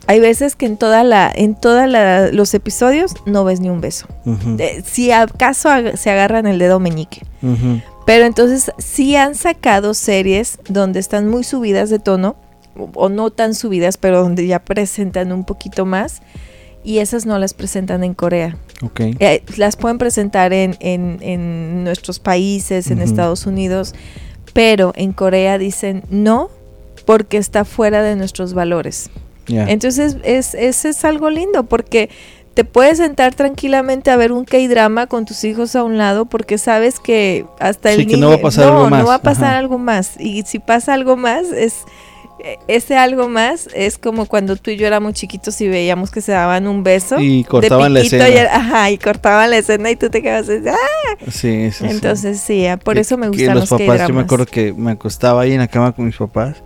hay 0.07 0.21
veces 0.21 0.57
que 0.57 0.67
en 0.67 0.77
toda 0.77 1.03
la, 1.05 1.33
en 1.35 1.55
todos 1.55 1.89
los 2.33 2.53
episodios 2.53 3.15
no 3.25 3.45
ves 3.45 3.61
ni 3.61 3.71
un 3.71 3.81
beso. 3.81 4.07
Eh, 4.59 4.83
si 4.85 5.11
acaso 5.13 5.71
se 5.95 6.11
agarran 6.11 6.47
el 6.47 6.59
dedo 6.59 6.81
meñique. 6.81 7.23
Pero 8.05 8.27
entonces 8.27 8.71
sí 8.77 9.17
han 9.17 9.35
sacado 9.35 9.95
series 9.95 10.59
donde 10.69 11.01
están 11.01 11.29
muy 11.29 11.43
subidas 11.43 11.89
de 11.89 11.99
tono 11.99 12.37
o 12.77 13.09
no 13.09 13.31
tan 13.31 13.55
subidas, 13.55 13.97
pero 13.97 14.23
donde 14.23 14.47
ya 14.47 14.61
presentan 14.61 15.33
un 15.33 15.45
poquito 15.45 15.85
más. 15.85 16.23
Y 16.83 16.99
esas 16.99 17.25
no 17.25 17.39
las 17.39 17.55
presentan 17.55 18.05
en 18.05 18.13
Corea. 18.13 18.59
Okay. 18.83 19.17
Eh, 19.19 19.43
las 19.57 19.77
pueden 19.77 19.97
presentar 19.97 20.53
en, 20.53 20.77
en, 20.81 21.83
nuestros 21.83 22.19
países, 22.19 22.91
en 22.91 23.01
Estados 23.01 23.47
Unidos, 23.47 23.95
pero 24.53 24.93
en 24.95 25.13
Corea 25.13 25.57
dicen 25.57 26.03
no 26.11 26.51
porque 27.07 27.39
está 27.39 27.65
fuera 27.65 28.03
de 28.03 28.17
nuestros 28.17 28.53
valores. 28.53 29.11
Entonces 29.47 30.17
es, 30.25 30.55
es, 30.55 30.85
es 30.85 31.05
algo 31.05 31.31
lindo 31.31 31.65
porque 31.65 32.11
te 32.55 32.65
puedes 32.65 32.99
sentar 32.99 33.35
tranquilamente 33.35 34.11
a 34.11 34.17
ver 34.17 34.33
un 34.33 34.45
K-drama 34.45 35.09
con 35.09 35.25
tus 35.25 35.43
hijos 35.45 35.75
a 35.75 35.83
un 35.83 35.99
lado 35.99 36.27
porque 36.27 36.57
sabes 36.57 37.01
que 37.01 37.47
hasta 37.59 37.93
el 37.93 38.07
niño 38.07 38.17
no 38.19 38.29
va 38.29 38.37
a 38.37 38.41
pasar 38.41 38.69
algo 38.69 38.89
más. 38.89 39.01
No 39.01 39.09
va 39.09 39.15
a 39.17 39.23
pasar 39.23 39.55
algo 39.55 39.79
más. 39.79 40.21
Y 40.21 40.43
si 40.43 40.61
pasa 40.61 40.95
algo 40.95 41.17
más 41.17 41.47
es 41.49 41.75
ese 42.69 42.97
algo 42.97 43.29
más 43.29 43.69
es 43.75 43.99
como 43.99 44.27
cuando 44.27 44.57
tú 44.57 44.71
y 44.71 44.77
yo 44.77 44.87
éramos 44.87 45.15
chiquitos 45.15 45.61
y 45.61 45.69
veíamos 45.69 46.11
que 46.11 46.21
se 46.21 46.33
daban 46.33 46.67
un 46.67 46.83
beso. 46.83 47.19
Y 47.21 47.45
cortaban 47.45 47.95
la 47.95 48.01
escena. 48.01 48.29
Y, 48.29 48.37
ajá, 48.37 48.91
y 48.91 48.99
cortaban 48.99 49.51
la 49.51 49.59
escena 49.59 49.91
y 49.91 49.97
tú 49.97 50.11
te 50.11 50.23
quedabas 50.23 50.49
así, 50.49 50.69
¡ah! 50.69 51.31
Sí, 51.31 51.71
sí, 51.73 51.85
Entonces 51.89 52.41
sí, 52.41 52.67
ah, 52.67 52.77
por 52.77 52.99
eso 52.99 53.17
me 53.17 53.29
gustan 53.29 53.55
los, 53.55 53.71
los 53.71 53.81
papás. 53.81 54.09
Yo 54.09 54.15
me 54.15 54.23
acuerdo 54.23 54.47
que 54.47 54.73
me 54.73 54.93
acostaba 54.93 55.43
ahí 55.43 55.53
en 55.53 55.59
la 55.59 55.69
cama 55.69 55.93
con 55.93 56.07
mis 56.07 56.17
papás 56.17 56.63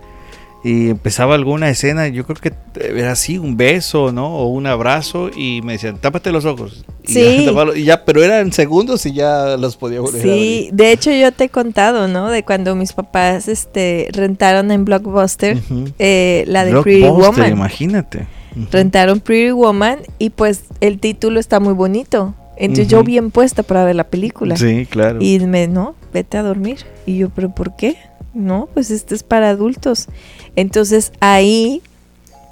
y 0.63 0.89
empezaba 0.89 1.35
alguna 1.35 1.69
escena, 1.69 2.07
yo 2.09 2.25
creo 2.25 2.35
que 2.35 2.53
era 2.97 3.13
así, 3.13 3.37
un 3.37 3.55
beso, 3.55 4.11
¿no? 4.11 4.27
O 4.27 4.47
un 4.47 4.67
abrazo 4.67 5.29
y 5.35 5.61
me 5.61 5.73
decían, 5.73 5.97
tápate 5.97 6.31
los 6.31 6.45
ojos. 6.45 6.83
Y 7.03 7.13
sí. 7.13 7.45
Ya, 7.49 7.77
y 7.77 7.83
ya, 7.83 8.05
pero 8.05 8.23
eran 8.23 8.51
segundos 8.51 9.05
y 9.05 9.13
ya 9.13 9.57
los 9.57 9.77
podía 9.77 10.01
volver 10.01 10.21
Sí, 10.21 10.69
de 10.73 10.91
hecho 10.91 11.11
yo 11.11 11.31
te 11.31 11.45
he 11.45 11.49
contado, 11.49 12.07
¿no? 12.07 12.29
De 12.29 12.43
cuando 12.43 12.75
mis 12.75 12.93
papás 12.93 13.47
este, 13.47 14.09
rentaron 14.11 14.71
en 14.71 14.85
Blockbuster 14.85 15.57
eh, 15.97 16.43
la 16.47 16.65
de 16.65 16.81
Pretty 16.81 17.07
Woman. 17.07 17.51
imagínate. 17.51 18.27
Rentaron 18.71 19.21
Pretty 19.21 19.51
Woman 19.51 19.99
y 20.17 20.31
pues 20.31 20.63
el 20.81 20.99
título 20.99 21.39
está 21.39 21.59
muy 21.59 21.73
bonito. 21.73 22.35
Entonces 22.57 22.89
yo 22.89 23.03
bien 23.03 23.31
puesta 23.31 23.63
para 23.63 23.85
ver 23.85 23.95
la 23.95 24.03
película. 24.03 24.57
Sí, 24.57 24.85
claro. 24.85 25.19
Y 25.21 25.39
me, 25.39 25.67
no, 25.69 25.95
vete 26.13 26.37
a 26.37 26.43
dormir. 26.43 26.79
Y 27.05 27.17
yo, 27.17 27.29
¿pero 27.29 27.55
por 27.55 27.77
qué? 27.77 27.95
No, 28.33 28.69
pues 28.73 28.91
este 28.91 29.15
es 29.15 29.23
para 29.23 29.49
adultos. 29.49 30.07
Entonces 30.55 31.11
ahí, 31.19 31.81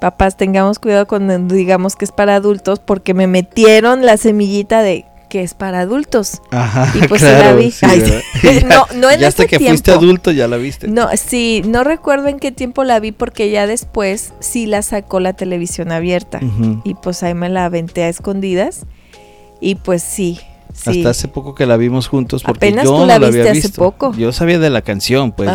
papás, 0.00 0.36
tengamos 0.36 0.78
cuidado 0.78 1.06
cuando 1.06 1.38
digamos 1.38 1.96
que 1.96 2.04
es 2.04 2.12
para 2.12 2.36
adultos 2.36 2.80
porque 2.80 3.14
me 3.14 3.26
metieron 3.26 4.04
la 4.04 4.16
semillita 4.16 4.82
de 4.82 5.04
que 5.28 5.42
es 5.42 5.54
para 5.54 5.80
adultos. 5.80 6.40
Ajá, 6.50 6.92
y 6.94 7.06
pues 7.06 7.22
la 7.22 7.52
vi. 7.54 7.72
no, 8.66 8.86
no 8.94 9.10
en 9.10 9.20
ya 9.20 9.28
hasta 9.28 9.46
que 9.46 9.58
fuiste 9.58 9.90
adulto 9.90 10.30
ya 10.30 10.48
la 10.48 10.56
viste. 10.56 10.88
No, 10.88 11.08
sí, 11.16 11.62
no 11.66 11.84
recuerdo 11.84 12.28
en 12.28 12.38
qué 12.38 12.50
tiempo 12.50 12.84
la 12.84 12.98
vi 13.00 13.12
porque 13.12 13.50
ya 13.50 13.66
después 13.66 14.32
sí 14.40 14.66
la 14.66 14.82
sacó 14.82 15.20
la 15.20 15.34
televisión 15.34 15.92
abierta 15.92 16.40
y 16.84 16.94
pues 16.94 17.22
ahí 17.22 17.34
me 17.34 17.48
la 17.48 17.66
aventé 17.66 18.04
a 18.04 18.08
escondidas 18.08 18.86
y 19.60 19.74
pues 19.76 20.02
sí, 20.02 20.40
hasta 20.70 21.10
hace 21.10 21.28
poco 21.28 21.54
que 21.54 21.66
la 21.66 21.76
vimos 21.76 22.08
juntos 22.08 22.42
porque 22.42 22.72
yo 22.72 22.98
no 22.98 23.06
la, 23.06 23.14
había 23.14 23.52
visto. 23.52 23.80
poco. 23.82 24.12
Yo 24.14 24.32
sabía 24.32 24.58
de 24.58 24.70
la 24.70 24.82
canción, 24.82 25.32
pues, 25.32 25.50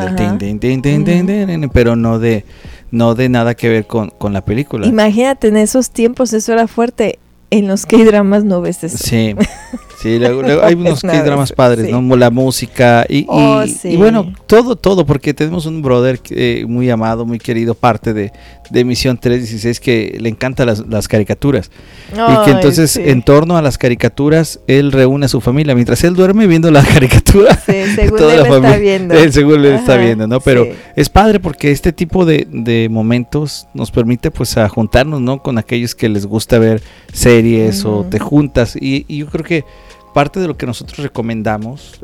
pero 1.74 1.96
no 1.96 2.20
de 2.20 2.46
no 2.92 3.16
de 3.16 3.30
nada 3.30 3.56
que 3.56 3.70
ver 3.70 3.88
con, 3.88 4.10
con 4.12 4.34
la 4.34 4.46
película. 4.46 4.86
Imagínate, 4.86 5.48
en 5.48 5.58
esos 5.58 5.90
tiempos 5.90 6.34
eso 6.34 6.54
era 6.54 6.68
fuerte. 6.68 7.20
En 7.50 7.68
los 7.68 7.86
K-dramas 7.86 8.44
no 8.44 8.62
ves 8.62 8.84
eso. 8.84 8.98
Sí. 8.98 9.36
Sí, 10.04 10.20
hay 10.22 10.74
unos 10.74 11.02
dramas 11.02 11.54
padres, 11.54 11.90
¿no? 11.90 12.18
La 12.18 12.30
música 12.30 13.06
y, 13.08 13.20
y, 13.20 13.26
oh, 13.30 13.64
bueno, 13.98 14.34
todo, 14.48 14.76
todo, 14.76 15.06
porque 15.06 15.34
tenemos 15.34 15.66
un 15.66 15.82
brother 15.82 16.20
eh, 16.32 16.66
muy 16.68 16.90
amado, 16.90 17.26
muy 17.26 17.40
querido, 17.40 17.74
parte 17.74 18.14
de, 18.14 18.34
de 18.70 18.84
Misión 18.84 19.18
316, 19.18 19.80
que 19.80 20.18
le 20.20 20.28
encantan 20.28 20.68
las, 20.68 21.08
caricaturas. 21.08 21.72
y 22.12 22.46
que 22.46 22.52
entonces, 22.52 22.98
en 22.98 23.24
torno 23.24 23.56
a 23.56 23.62
las 23.62 23.78
caricaturas, 23.78 24.60
él 24.68 24.92
reúne 24.92 25.28
a 25.28 25.30
su 25.30 25.40
familia. 25.40 25.74
Mientras 25.74 26.04
él 26.04 26.16
duerme 26.16 26.48
viendo 26.48 26.70
la 26.70 26.84
caricatura, 26.94 27.58
según 27.66 28.18
toda 28.18 28.34
él 28.34 28.40
la 28.44 28.46
familia, 28.46 28.70
está 28.72 28.80
viendo. 28.82 29.14
Él 29.24 29.32
según 29.32 29.62
le 29.62 29.76
está 29.76 29.96
viendo, 29.96 30.28
¿no? 30.28 30.42
Pero 30.42 30.68
es 30.98 31.08
padre 31.08 31.40
porque 31.40 31.72
este 31.72 31.94
tipo 31.94 32.26
de, 32.26 32.46
de, 32.52 32.90
momentos 32.90 33.68
nos 33.74 33.90
permite, 33.90 34.32
pues, 34.32 34.58
a 34.58 34.68
juntarnos, 34.68 35.22
¿no? 35.22 35.42
Con 35.42 35.58
aquellos 35.58 35.96
que 35.96 36.10
les 36.10 36.26
gusta 36.26 36.60
ver 36.60 36.82
series 37.14 37.86
o 37.86 38.06
te 38.10 38.20
juntas. 38.20 38.76
y 38.76 39.06
yo 39.16 39.28
creo 39.28 39.46
que 39.46 39.64
parte 40.14 40.40
de 40.40 40.48
lo 40.48 40.56
que 40.56 40.66
nosotros 40.66 41.00
recomendamos 41.00 42.00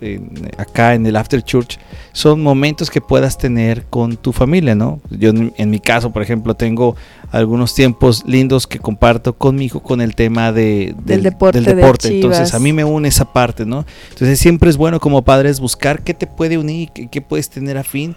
acá 0.57 0.95
en 0.95 1.05
el 1.05 1.15
After 1.15 1.41
Church 1.41 1.79
son 2.11 2.41
momentos 2.41 2.89
que 2.89 3.01
puedas 3.01 3.37
tener 3.37 3.85
con 3.85 4.17
tu 4.17 4.33
familia, 4.33 4.75
¿no? 4.75 4.99
Yo 5.09 5.29
en, 5.29 5.69
mi 5.69 5.79
caso, 5.79 6.11
por 6.11 6.21
ejemplo, 6.21 6.55
tengo 6.55 6.95
algunos 7.31 7.73
tiempos 7.73 8.23
lindos 8.25 8.67
que 8.67 8.79
comparto 8.79 9.37
con 9.37 9.55
mi 9.55 9.65
hijo 9.65 9.81
con 9.81 10.01
el 10.01 10.15
tema 10.15 10.51
de, 10.51 10.95
del, 11.03 11.23
deporte. 11.23 11.59
Entonces 12.09 12.53
a 12.53 12.59
mí 12.59 12.73
me 12.73 12.83
une 12.83 13.07
esa 13.07 13.31
parte, 13.31 13.65
¿no? 13.65 13.85
Entonces 14.09 14.39
siempre 14.39 14.69
es 14.69 14.77
bueno 14.77 14.99
como 14.99 15.23
padres 15.23 15.59
buscar 15.59 16.03
qué 16.03 16.13
te 16.13 16.27
puede 16.27 16.57
unir, 16.57 16.89
qué, 16.93 17.07
qué 17.07 17.21
puedes 17.21 17.49
tener 17.49 17.77
a 17.77 17.83
fin 17.83 18.15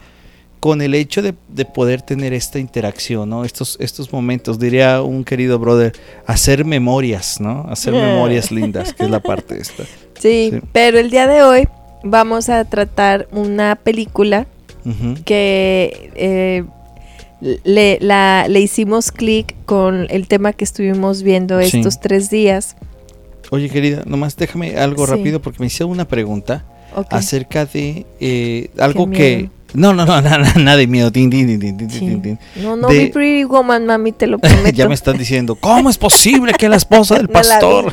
con 0.62 0.81
el 0.81 0.95
hecho 0.95 1.23
de, 1.23 1.33
poder 1.64 2.02
tener 2.02 2.33
esta 2.33 2.61
interacción, 2.61 3.28
¿no? 3.28 3.45
Estos, 3.45 3.76
estos 3.81 4.12
momentos, 4.12 4.61
diría 4.61 5.02
un 5.02 5.25
querido 5.25 5.59
brother, 5.59 5.92
hacer 6.25 6.64
memorias, 6.64 7.40
¿no? 7.40 7.66
Hacer 7.69 7.92
memorias 7.92 8.52
lindas, 8.52 8.92
que 8.92 9.02
es 9.02 9.11
la 9.11 9.19
parte 9.19 9.61
esta. 9.61 9.83
Sí, 10.21 10.52
pero 10.71 11.00
el 11.00 11.11
día 11.11 11.26
de 11.26 11.42
hoy 11.42 11.66
vamos 12.04 12.49
a 12.49 12.64
tratar 12.64 13.26
una 13.33 13.75
película 13.75 14.47
que 15.25 16.12
eh, 16.14 16.62
le, 17.64 17.99
la, 18.00 18.47
le 18.47 18.61
hicimos 18.61 19.11
clic 19.11 19.57
con 19.66 20.07
el 20.11 20.28
tema 20.28 20.52
que 20.52 20.62
estuvimos 20.62 21.25
viendo 21.25 21.59
estos 21.59 21.99
tres 21.99 22.31
días. 22.31 22.76
Oye, 23.50 23.69
querida, 23.69 24.04
nomás 24.07 24.37
déjame 24.37 24.76
algo 24.76 25.07
rápido 25.07 25.42
porque 25.42 25.59
me 25.59 25.66
hicieron 25.66 25.90
una 25.90 26.07
pregunta 26.07 26.64
acerca 27.11 27.66
de 27.66 28.07
eh, 28.21 28.71
algo 28.78 29.11
que 29.11 29.50
no, 29.75 29.93
no, 29.95 30.05
no, 30.05 30.21
nada, 30.23 30.52
nada 30.57 30.76
de 30.76 30.87
miedo. 30.87 31.11
no, 32.57 32.76
no, 32.76 32.88
mi 32.88 33.07
Pretty 33.07 33.45
Woman, 33.45 33.87
mami, 33.87 34.12
te 34.12 34.26
lo 34.26 34.38
prometo. 34.38 34.71
ya 34.75 34.88
me 34.88 34.95
están 34.95 35.17
diciendo, 35.17 35.55
¿cómo 35.55 35.91
es 35.91 35.99
posible 35.99 36.52
que 36.52 36.69
la 36.69 36.76
esposa 36.76 37.17
del 37.17 37.29
pastor? 37.31 37.93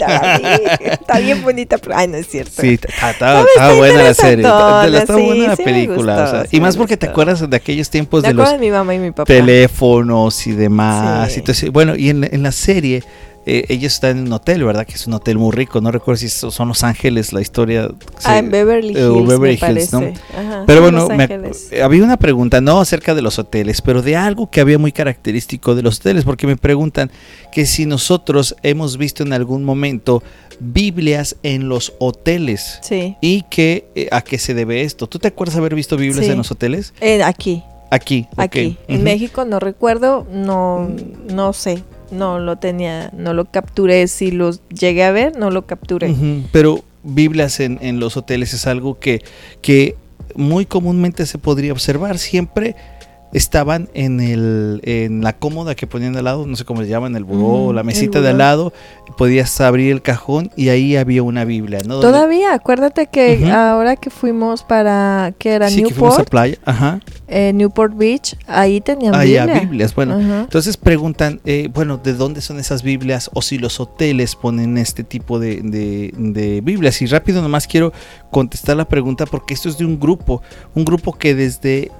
está 0.81 1.19
bien 1.19 1.41
bonita, 1.41 1.77
pero 1.77 1.95
ay, 1.95 2.07
no 2.07 2.17
es 2.17 2.27
cierto. 2.27 2.61
Sí, 2.61 2.79
está, 2.83 3.73
buena 3.73 4.03
la 4.03 4.13
serie. 4.13 4.45
Está, 4.45 5.13
buena 5.13 5.47
la 5.47 5.55
película. 5.55 6.45
y 6.51 6.59
más 6.59 6.77
porque 6.77 6.97
te 6.97 7.07
acuerdas 7.07 7.49
de 7.49 7.55
aquellos 7.55 7.89
tiempos 7.89 8.23
de 8.23 8.33
los 8.33 8.59
mi 8.59 8.71
mamá 8.71 8.95
y 8.95 8.99
mi 8.99 9.11
papá. 9.11 9.25
teléfonos 9.25 10.47
y 10.47 10.51
demás. 10.51 11.35
Y 11.37 11.69
bueno, 11.69 11.95
y 11.95 12.09
en, 12.09 12.23
en 12.23 12.43
la 12.43 12.51
serie 12.51 13.03
eh, 13.51 13.65
ellos 13.69 13.93
están 13.93 14.19
en 14.19 14.27
un 14.27 14.33
hotel, 14.33 14.63
¿verdad? 14.63 14.85
Que 14.85 14.93
es 14.93 15.07
un 15.07 15.13
hotel 15.13 15.39
muy 15.39 15.51
rico. 15.51 15.81
No 15.81 15.91
recuerdo 15.91 16.19
si 16.19 16.29
son 16.29 16.67
Los 16.67 16.83
Ángeles, 16.83 17.33
la 17.33 17.41
historia. 17.41 17.89
Ah, 18.23 18.37
en 18.37 18.51
Beverly 18.51 18.95
eh, 18.95 18.99
Hills. 18.99 19.27
Beverly 19.27 19.59
Hills, 19.59 19.91
¿no? 19.91 20.13
pero 20.67 20.81
bueno, 20.83 21.07
había 21.83 22.03
una 22.03 22.17
pregunta, 22.17 22.61
no 22.61 22.79
acerca 22.79 23.15
de 23.15 23.23
los 23.23 23.39
hoteles, 23.39 23.81
pero 23.81 24.03
de 24.03 24.15
algo 24.15 24.51
que 24.51 24.61
había 24.61 24.77
muy 24.77 24.91
característico 24.91 25.73
de 25.73 25.81
los 25.81 25.99
hoteles, 25.99 26.25
porque 26.25 26.45
me 26.45 26.57
preguntan 26.57 27.09
que 27.51 27.65
si 27.65 27.87
nosotros 27.87 28.55
hemos 28.61 28.97
visto 28.97 29.23
en 29.23 29.33
algún 29.33 29.63
momento 29.63 30.21
Biblias 30.59 31.35
en 31.41 31.69
los 31.69 31.93
hoteles. 31.97 32.77
Sí. 32.83 33.17
Y 33.19 33.45
que, 33.49 33.89
eh, 33.95 34.09
a 34.11 34.21
qué 34.21 34.37
se 34.37 34.53
debe 34.53 34.83
esto. 34.83 35.07
¿Tú 35.07 35.17
te 35.17 35.27
acuerdas 35.27 35.57
haber 35.57 35.73
visto 35.73 35.97
Biblias 35.97 36.27
en 36.27 36.37
los 36.37 36.51
hoteles? 36.51 36.93
aquí. 37.25 37.63
Aquí. 37.89 38.27
Aquí. 38.37 38.77
En 38.87 39.01
México 39.03 39.43
no 39.45 39.59
recuerdo, 39.59 40.27
no, 40.31 40.87
no 41.33 41.53
sé 41.53 41.81
no 42.11 42.39
lo 42.39 42.57
tenía, 42.57 43.11
no 43.15 43.33
lo 43.33 43.45
capturé. 43.45 44.07
Si 44.07 44.31
los 44.31 44.61
llegué 44.69 45.03
a 45.03 45.11
ver, 45.11 45.37
no 45.37 45.51
lo 45.51 45.65
capturé. 45.65 46.13
Pero 46.51 46.83
Biblias 47.03 47.59
en, 47.59 47.79
en, 47.81 47.99
los 47.99 48.17
hoteles 48.17 48.53
es 48.53 48.67
algo 48.67 48.99
que, 48.99 49.23
que 49.61 49.95
muy 50.35 50.65
comúnmente 50.65 51.25
se 51.25 51.37
podría 51.37 51.71
observar. 51.71 52.17
Siempre 52.17 52.75
estaban 53.31 53.89
en, 53.93 54.19
el, 54.19 54.81
en 54.83 55.23
la 55.23 55.33
cómoda 55.33 55.75
que 55.75 55.87
ponían 55.87 56.15
al 56.17 56.25
lado, 56.25 56.45
no 56.45 56.55
sé 56.55 56.65
cómo 56.65 56.81
se 56.81 56.87
llama, 56.87 57.07
en 57.07 57.15
el 57.15 57.23
buró, 57.23 57.73
la 57.73 57.83
mesita 57.83 58.21
de 58.21 58.29
al 58.29 58.37
lado, 58.39 58.73
podías 59.17 59.59
abrir 59.61 59.91
el 59.91 60.01
cajón 60.01 60.51
y 60.55 60.69
ahí 60.69 60.95
había 60.95 61.23
una 61.23 61.45
Biblia, 61.45 61.79
¿no? 61.85 61.99
Todavía, 61.99 62.53
acuérdate 62.53 63.07
que 63.07 63.49
ahora 63.51 63.95
que 63.95 64.09
fuimos 64.09 64.63
para, 64.63 65.33
que 65.37 65.51
era 65.51 65.69
sí, 65.69 65.83
Newport, 65.83 66.15
que 66.15 66.21
a 66.21 66.25
playa, 66.25 66.57
Ajá. 66.65 66.99
Eh, 67.27 67.51
Newport 67.53 67.95
Beach, 67.95 68.35
ahí 68.47 68.81
tenían 68.81 69.13
ahí 69.13 69.37
Biblias, 69.61 69.93
bueno, 69.93 70.19
entonces 70.19 70.77
preguntan, 70.77 71.39
eh, 71.45 71.69
bueno, 71.73 71.97
¿de 71.97 72.13
dónde 72.13 72.41
son 72.41 72.59
esas 72.59 72.83
Biblias? 72.83 73.29
O 73.33 73.41
si 73.41 73.57
los 73.57 73.79
hoteles 73.79 74.35
ponen 74.35 74.77
este 74.77 75.03
tipo 75.03 75.39
de, 75.39 75.61
de, 75.61 76.13
de 76.17 76.61
Biblias. 76.61 77.01
Y 77.01 77.05
rápido 77.05 77.41
nomás 77.41 77.67
quiero 77.67 77.93
contestar 78.31 78.77
la 78.77 78.85
pregunta 78.85 79.25
porque 79.25 79.53
esto 79.53 79.69
es 79.69 79.77
de 79.77 79.85
un 79.85 79.99
grupo, 79.99 80.41
un 80.75 80.85
grupo 80.85 81.13
que 81.13 81.35
desde 81.35 81.91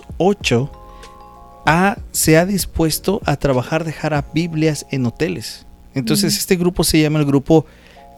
1908 0.00 0.70
ha, 1.66 1.98
se 2.12 2.38
ha 2.38 2.46
dispuesto 2.46 3.20
a 3.24 3.36
trabajar 3.36 3.84
dejar 3.84 4.14
a 4.14 4.26
Biblias 4.32 4.86
en 4.90 5.06
hoteles. 5.06 5.66
Entonces 5.94 6.36
este 6.36 6.56
grupo 6.56 6.84
se 6.84 7.00
llama 7.00 7.18
el 7.18 7.24
grupo 7.24 7.66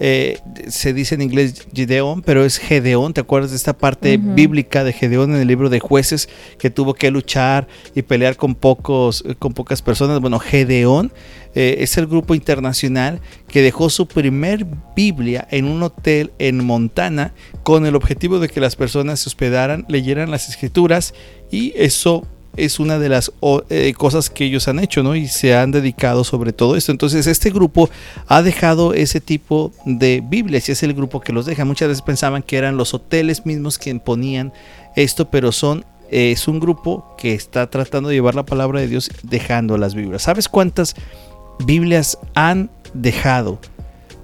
eh, 0.00 0.38
se 0.68 0.92
dice 0.92 1.14
en 1.16 1.22
inglés 1.22 1.66
Gideón, 1.74 2.22
pero 2.22 2.44
es 2.44 2.58
Gedeón. 2.58 3.14
¿Te 3.14 3.20
acuerdas 3.20 3.50
de 3.50 3.56
esta 3.56 3.76
parte 3.76 4.16
bíblica 4.16 4.84
de 4.84 4.92
Gedeón 4.92 5.34
en 5.34 5.40
el 5.40 5.48
libro 5.48 5.70
de 5.70 5.80
jueces 5.80 6.28
que 6.58 6.70
tuvo 6.70 6.94
que 6.94 7.10
luchar 7.10 7.66
y 7.94 8.02
pelear 8.02 8.36
con, 8.36 8.54
pocos, 8.54 9.24
con 9.38 9.52
pocas 9.54 9.82
personas? 9.82 10.20
Bueno, 10.20 10.38
Gedeón 10.38 11.12
eh, 11.54 11.76
es 11.80 11.96
el 11.98 12.06
grupo 12.06 12.34
internacional 12.34 13.20
que 13.48 13.62
dejó 13.62 13.90
su 13.90 14.06
primer 14.06 14.66
Biblia 14.94 15.48
en 15.50 15.64
un 15.64 15.82
hotel 15.82 16.32
en 16.38 16.64
Montana 16.64 17.34
con 17.64 17.86
el 17.86 17.96
objetivo 17.96 18.38
de 18.38 18.48
que 18.48 18.60
las 18.60 18.76
personas 18.76 19.20
se 19.20 19.28
hospedaran, 19.28 19.84
leyeran 19.88 20.30
las 20.30 20.48
escrituras 20.48 21.14
y 21.50 21.72
eso 21.76 22.26
es 22.58 22.80
una 22.80 22.98
de 22.98 23.08
las 23.08 23.32
eh, 23.70 23.92
cosas 23.96 24.30
que 24.30 24.44
ellos 24.44 24.68
han 24.68 24.78
hecho, 24.78 25.02
¿no? 25.02 25.14
Y 25.14 25.28
se 25.28 25.54
han 25.54 25.70
dedicado 25.70 26.24
sobre 26.24 26.52
todo 26.52 26.76
esto. 26.76 26.92
Entonces, 26.92 27.26
este 27.26 27.50
grupo 27.50 27.88
ha 28.26 28.42
dejado 28.42 28.94
ese 28.94 29.20
tipo 29.20 29.72
de 29.84 30.22
Biblias 30.24 30.68
y 30.68 30.72
es 30.72 30.82
el 30.82 30.94
grupo 30.94 31.20
que 31.20 31.32
los 31.32 31.46
deja. 31.46 31.64
Muchas 31.64 31.88
veces 31.88 32.02
pensaban 32.02 32.42
que 32.42 32.56
eran 32.56 32.76
los 32.76 32.94
hoteles 32.94 33.46
mismos 33.46 33.78
quien 33.78 34.00
ponían 34.00 34.52
esto, 34.96 35.30
pero 35.30 35.52
son 35.52 35.84
es 36.10 36.48
un 36.48 36.58
grupo 36.58 37.14
que 37.18 37.34
está 37.34 37.68
tratando 37.68 38.08
de 38.08 38.14
llevar 38.14 38.34
la 38.34 38.46
palabra 38.46 38.80
de 38.80 38.88
Dios 38.88 39.10
dejando 39.22 39.76
las 39.76 39.94
Biblias. 39.94 40.22
¿Sabes 40.22 40.48
cuántas 40.48 40.94
Biblias 41.64 42.18
han 42.34 42.70
dejado 42.94 43.58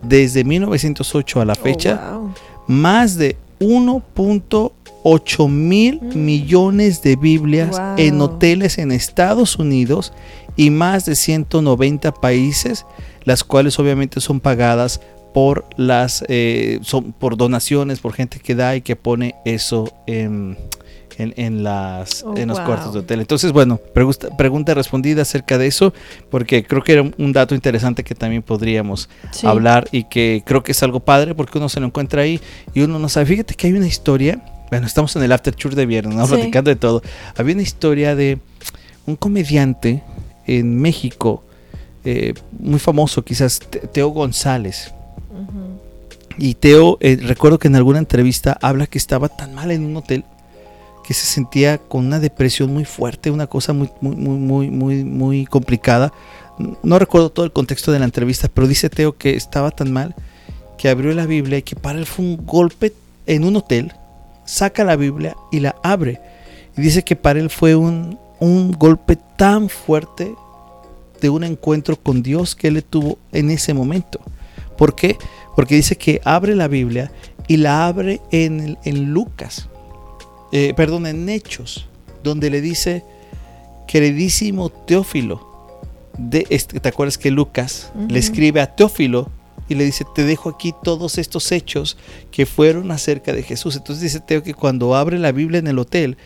desde 0.02 0.44
1908 0.44 1.40
a 1.40 1.44
la 1.44 1.54
fecha? 1.54 2.18
Más 2.66 3.16
de 3.16 3.36
1.8 3.60 4.72
8 5.04 5.48
mil 5.48 6.00
mm. 6.02 6.24
millones 6.24 7.02
de 7.02 7.14
Biblias 7.14 7.80
en 7.98 8.20
hoteles 8.20 8.78
en 8.78 8.90
Estados 8.90 9.58
Unidos 9.58 10.12
y 10.56 10.70
más 10.70 11.04
de 11.04 11.14
190 11.14 12.12
países, 12.14 12.86
las 13.24 13.44
cuales 13.44 13.78
obviamente 13.78 14.20
son 14.20 14.40
pagadas 14.40 15.00
por 15.34 15.66
las 15.76 16.24
eh, 16.28 16.78
son 16.82 17.12
por 17.12 17.36
donaciones, 17.36 18.00
por 18.00 18.14
gente 18.14 18.38
que 18.40 18.54
da 18.54 18.76
y 18.76 18.80
que 18.80 18.96
pone 18.96 19.34
eso 19.44 19.92
en, 20.06 20.56
en, 21.18 21.64
las, 21.64 22.22
oh, 22.22 22.36
en 22.36 22.48
los 22.48 22.60
cuartos 22.60 22.94
de 22.94 23.00
hotel. 23.00 23.20
Entonces, 23.20 23.52
bueno, 23.52 23.78
pregunta, 23.92 24.74
respondida 24.74 25.22
acerca 25.22 25.58
de 25.58 25.66
eso, 25.66 25.92
porque 26.30 26.64
creo 26.64 26.82
que 26.82 26.92
era 26.92 27.02
un 27.02 27.32
dato 27.32 27.54
interesante 27.54 28.04
que 28.04 28.14
también 28.14 28.42
podríamos 28.42 29.10
hablar 29.42 29.88
y 29.92 30.04
que 30.04 30.42
creo 30.46 30.62
que 30.62 30.72
es 30.72 30.82
algo 30.82 31.00
padre 31.00 31.34
porque 31.34 31.58
uno 31.58 31.68
se 31.68 31.80
lo 31.80 31.86
encuentra 31.86 32.22
ahí 32.22 32.40
y 32.72 32.80
uno 32.80 32.98
no 32.98 33.08
sabe. 33.08 33.26
Fíjate 33.26 33.54
que 33.54 33.66
hay 33.66 33.72
una 33.74 33.88
historia 33.88 34.40
bueno, 34.70 34.86
estamos 34.86 35.14
en 35.16 35.22
el 35.22 35.32
After 35.32 35.54
Church 35.54 35.74
de 35.74 35.86
viernes, 35.86 36.16
¿no? 36.16 36.26
Platicando 36.26 36.70
de 36.70 36.76
todo. 36.76 37.02
Había 37.36 37.54
una 37.54 37.62
historia 37.62 38.14
de 38.14 38.38
un 39.06 39.16
comediante 39.16 40.02
en 40.46 40.80
México, 40.80 41.44
eh, 42.04 42.34
muy 42.58 42.78
famoso, 42.78 43.24
quizás 43.24 43.60
Teo 43.92 44.08
González. 44.08 44.92
Y 46.36 46.54
Teo, 46.54 46.98
eh, 47.00 47.18
recuerdo 47.20 47.58
que 47.58 47.68
en 47.68 47.76
alguna 47.76 47.98
entrevista 47.98 48.58
habla 48.60 48.86
que 48.86 48.98
estaba 48.98 49.28
tan 49.28 49.54
mal 49.54 49.70
en 49.70 49.84
un 49.84 49.96
hotel 49.96 50.24
que 51.04 51.14
se 51.14 51.26
sentía 51.26 51.78
con 51.78 52.06
una 52.06 52.18
depresión 52.18 52.72
muy 52.72 52.84
fuerte, 52.84 53.30
una 53.30 53.46
cosa 53.46 53.72
muy, 53.72 53.90
muy, 54.00 54.16
muy, 54.16 54.38
muy, 54.38 54.70
muy, 54.70 55.04
muy 55.04 55.46
complicada. 55.46 56.12
No 56.82 56.98
recuerdo 56.98 57.30
todo 57.30 57.44
el 57.44 57.52
contexto 57.52 57.92
de 57.92 57.98
la 57.98 58.06
entrevista, 58.06 58.48
pero 58.52 58.66
dice 58.66 58.88
Teo 58.88 59.16
que 59.16 59.36
estaba 59.36 59.70
tan 59.70 59.92
mal 59.92 60.14
que 60.78 60.88
abrió 60.88 61.12
la 61.12 61.26
Biblia 61.26 61.58
y 61.58 61.62
que 61.62 61.76
para 61.76 61.98
él 61.98 62.06
fue 62.06 62.24
un 62.24 62.46
golpe 62.46 62.92
en 63.26 63.44
un 63.44 63.56
hotel 63.56 63.92
saca 64.44 64.84
la 64.84 64.96
Biblia 64.96 65.36
y 65.50 65.60
la 65.60 65.76
abre. 65.82 66.20
Y 66.76 66.82
dice 66.82 67.02
que 67.02 67.16
para 67.16 67.40
él 67.40 67.50
fue 67.50 67.74
un, 67.76 68.18
golpe 68.78 69.16
tan 69.36 69.70
fuerte 69.70 70.34
de 71.20 71.30
un 71.30 71.44
encuentro 71.44 71.96
con 71.96 72.22
Dios 72.22 72.54
que 72.54 72.68
él 72.68 72.84
tuvo 72.84 73.18
en 73.32 73.50
ese 73.50 73.72
momento. 73.72 74.20
¿Por 74.76 74.94
qué? 74.94 75.16
Porque 75.56 75.76
dice 75.76 75.96
que 75.96 76.20
abre 76.24 76.54
la 76.54 76.68
Biblia 76.68 77.10
y 77.48 77.56
la 77.56 77.86
abre 77.86 78.20
en, 78.30 78.76
en 78.84 79.12
Lucas, 79.12 79.68
eh, 80.52 80.74
perdón, 80.76 81.06
en 81.06 81.26
Hechos, 81.28 81.88
donde 82.22 82.50
le 82.50 82.60
dice, 82.60 83.02
queridísimo 83.86 84.68
Teófilo, 84.68 85.54
de, 86.18 86.46
este, 86.50 86.80
¿te 86.80 86.88
acuerdas 86.88 87.16
que 87.16 87.30
Lucas 87.30 87.92
le 88.08 88.18
escribe 88.18 88.60
a 88.60 88.74
Teófilo 88.74 89.30
y 89.68 89.74
le 89.74 89.84
dice, 89.84 90.04
te 90.14 90.24
dejo 90.24 90.50
aquí 90.50 90.74
todos 90.82 91.18
estos 91.18 91.50
hechos 91.52 91.96
que 92.30 92.46
fueron 92.46 92.90
acerca 92.90 93.32
de 93.32 93.42
Jesús. 93.42 93.76
Entonces 93.76 94.02
dice 94.02 94.20
Teo 94.20 94.42
que 94.42 94.54
cuando 94.54 94.94
abre 94.94 95.18
la 95.18 95.32
Biblia 95.32 95.58
en 95.58 95.66
el 95.66 95.78
hotel 95.78 96.16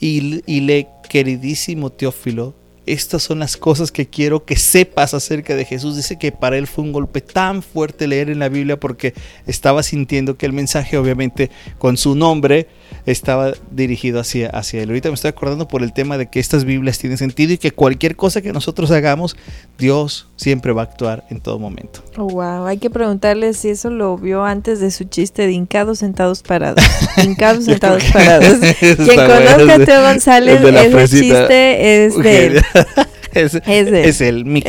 y, 0.00 0.42
y 0.46 0.60
lee, 0.60 0.86
queridísimo 1.08 1.90
Teófilo, 1.90 2.54
estas 2.92 3.22
son 3.22 3.38
las 3.38 3.56
cosas 3.56 3.92
que 3.92 4.06
quiero 4.06 4.44
que 4.44 4.56
sepas 4.56 5.14
acerca 5.14 5.54
de 5.54 5.64
Jesús. 5.64 5.96
Dice 5.96 6.18
que 6.18 6.32
para 6.32 6.56
él 6.56 6.66
fue 6.66 6.84
un 6.84 6.92
golpe 6.92 7.20
tan 7.20 7.62
fuerte 7.62 8.06
leer 8.06 8.30
en 8.30 8.38
la 8.38 8.48
Biblia 8.48 8.78
porque 8.78 9.14
estaba 9.46 9.82
sintiendo 9.82 10.36
que 10.36 10.46
el 10.46 10.52
mensaje, 10.52 10.96
obviamente, 10.96 11.50
con 11.78 11.96
su 11.96 12.14
nombre, 12.14 12.68
estaba 13.06 13.52
dirigido 13.70 14.20
hacia, 14.20 14.50
hacia 14.50 14.82
él. 14.82 14.90
Ahorita 14.90 15.08
me 15.08 15.14
estoy 15.14 15.28
acordando 15.28 15.68
por 15.68 15.82
el 15.82 15.92
tema 15.92 16.18
de 16.18 16.26
que 16.26 16.40
estas 16.40 16.64
Biblias 16.64 16.98
tienen 16.98 17.18
sentido 17.18 17.52
y 17.52 17.58
que 17.58 17.70
cualquier 17.70 18.16
cosa 18.16 18.42
que 18.42 18.52
nosotros 18.52 18.90
hagamos, 18.90 19.36
Dios 19.78 20.28
siempre 20.36 20.72
va 20.72 20.82
a 20.82 20.84
actuar 20.84 21.24
en 21.30 21.40
todo 21.40 21.58
momento. 21.58 22.02
Oh, 22.16 22.28
wow, 22.28 22.66
hay 22.66 22.78
que 22.78 22.90
preguntarle 22.90 23.54
si 23.54 23.70
eso 23.70 23.90
lo 23.90 24.16
vio 24.16 24.44
antes 24.44 24.80
de 24.80 24.90
su 24.90 25.04
chiste 25.04 25.46
de 25.46 25.52
hincados 25.52 25.98
sentados 25.98 26.42
parados. 26.42 26.82
hincados 27.24 27.64
sentados 27.64 28.04
parados. 28.12 28.58
Quien 28.80 28.96
conozca 28.96 29.74
a 29.74 29.84
Teo 29.84 30.02
González, 30.02 30.60
ese 30.62 31.18
chiste 31.18 32.06
es 32.06 32.16
de 32.16 32.46
él. 32.46 32.62
es, 33.34 33.58
es, 33.66 34.20
el 34.20 34.44
Mic, 34.44 34.66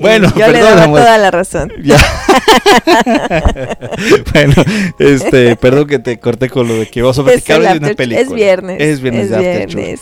Bueno, 0.00 0.32
yo 0.36 0.48
le 0.48 0.60
daba 0.60 0.86
toda 0.86 1.18
la 1.18 1.30
razón. 1.30 1.72
bueno, 4.32 4.54
este, 4.98 5.56
perdón 5.56 5.86
que 5.86 5.98
te 5.98 6.18
corté 6.18 6.48
con 6.48 6.68
lo 6.68 6.74
de 6.74 6.86
que 6.86 7.02
vamos 7.02 7.18
a 7.18 7.24
platicar 7.24 7.60
de 7.60 7.78
una 7.78 7.94
película. 7.94 8.20
Es 8.20 8.32
viernes. 8.32 8.80
Es 8.80 9.00
viernes, 9.00 9.30
es 9.30 9.74
viernes 9.74 10.00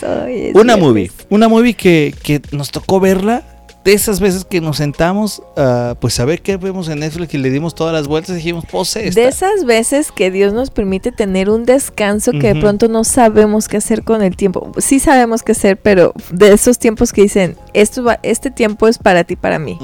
Una 0.54 0.76
movie, 0.76 1.10
una 1.28 1.48
movie 1.48 1.74
que, 1.74 2.14
que 2.22 2.40
nos 2.52 2.70
tocó 2.70 3.00
verla 3.00 3.42
de 3.84 3.92
esas 3.92 4.20
veces 4.20 4.44
que 4.44 4.60
nos 4.60 4.76
sentamos, 4.76 5.42
uh, 5.56 5.94
pues 5.98 6.18
a 6.20 6.24
ver 6.24 6.40
qué 6.42 6.56
vemos 6.56 6.88
en 6.88 7.00
Netflix 7.00 7.34
y 7.34 7.38
le 7.38 7.50
dimos 7.50 7.74
todas 7.74 7.92
las 7.92 8.06
vueltas 8.06 8.30
y 8.30 8.36
dijimos, 8.36 8.64
pues 8.70 8.94
De 8.94 9.26
esas 9.26 9.64
veces 9.64 10.12
que 10.12 10.30
Dios 10.30 10.52
nos 10.52 10.70
permite 10.70 11.10
tener 11.10 11.50
un 11.50 11.64
descanso 11.64 12.32
que 12.32 12.54
de 12.54 12.60
pronto 12.60 12.88
no 12.88 13.04
sabemos 13.04 13.68
qué 13.68 13.78
hacer 13.78 14.04
con 14.04 14.22
el 14.22 14.36
tiempo. 14.36 14.70
Sí 14.78 15.00
sabemos 15.00 15.42
qué 15.42 15.52
hacer, 15.52 15.76
pero 15.76 16.12
de 16.30 16.52
esos 16.52 16.78
tiempos 16.78 17.12
que 17.12 17.22
dicen, 17.22 17.56
esto 17.74 18.04
va, 18.04 18.20
este 18.22 18.50
tiempo 18.50 18.86
es 18.86 18.98
para 18.98 19.24
ti, 19.24 19.36
para 19.36 19.58
mí. 19.58 19.78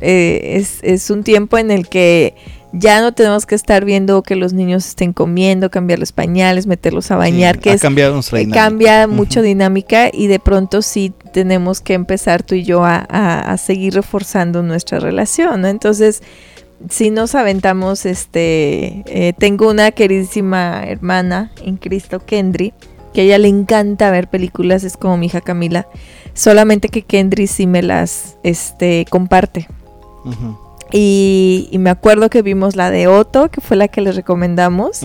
Eh, 0.00 0.56
es, 0.56 0.78
es 0.82 1.10
un 1.10 1.22
tiempo 1.22 1.58
en 1.58 1.70
el 1.70 1.88
que 1.88 2.34
ya 2.72 3.00
no 3.00 3.12
tenemos 3.12 3.44
que 3.44 3.54
estar 3.54 3.84
viendo 3.84 4.22
que 4.22 4.34
los 4.34 4.52
niños 4.54 4.86
estén 4.86 5.12
comiendo, 5.12 5.70
cambiar 5.70 5.98
los 5.98 6.12
pañales, 6.12 6.66
meterlos 6.66 7.10
a 7.10 7.16
bañar, 7.16 7.58
que 7.58 7.70
ha 7.70 7.78
cambiado 7.78 8.14
nuestra 8.14 8.40
eh, 8.40 8.48
cambia 8.48 9.06
mucho 9.06 9.42
dinámica 9.42 10.10
y 10.12 10.26
de 10.26 10.40
pronto 10.40 10.80
sí 10.80 11.12
tenemos 11.32 11.80
que 11.80 11.94
empezar 11.94 12.42
tú 12.42 12.54
y 12.54 12.64
yo 12.64 12.82
a, 12.84 13.56
seguir 13.58 13.94
reforzando 13.94 14.62
nuestra 14.62 14.98
relación, 14.98 15.60
¿no? 15.60 15.68
Entonces, 15.68 16.22
si 16.88 17.10
nos 17.10 17.34
aventamos, 17.34 18.06
este, 18.06 19.04
eh, 19.06 19.34
tengo 19.38 19.70
una 19.70 19.92
queridísima 19.92 20.84
hermana 20.84 21.52
en 21.62 21.76
Cristo, 21.76 22.24
Kendry, 22.24 22.72
que 23.12 23.20
a 23.20 23.24
ella 23.24 23.38
le 23.38 23.48
encanta 23.48 24.10
ver 24.10 24.28
películas, 24.28 24.82
es 24.82 24.96
como 24.96 25.16
mi 25.18 25.26
hija 25.26 25.42
Camila, 25.42 25.86
solamente 26.32 26.88
que 26.88 27.02
Kendry 27.02 27.46
sí 27.46 27.66
me 27.66 27.82
las, 27.82 28.38
este, 28.42 29.04
comparte. 29.10 29.68
Y, 30.92 31.70
me 31.78 31.90
acuerdo 31.90 32.28
que 32.28 32.42
vimos 32.42 32.76
la 32.76 32.90
de 32.90 33.06
Otto, 33.06 33.50
que 33.50 33.60
fue 33.60 33.76
la 33.76 33.88
que 33.88 34.00
les 34.00 34.14
recomendamos. 34.14 35.00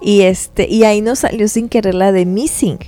Y 0.00 0.22
este, 0.22 0.68
y 0.68 0.84
ahí 0.84 1.00
nos 1.00 1.20
salió 1.20 1.48
sin 1.48 1.68
querer 1.68 1.94
la 1.94 2.12
de 2.12 2.24
Missing. 2.24 2.78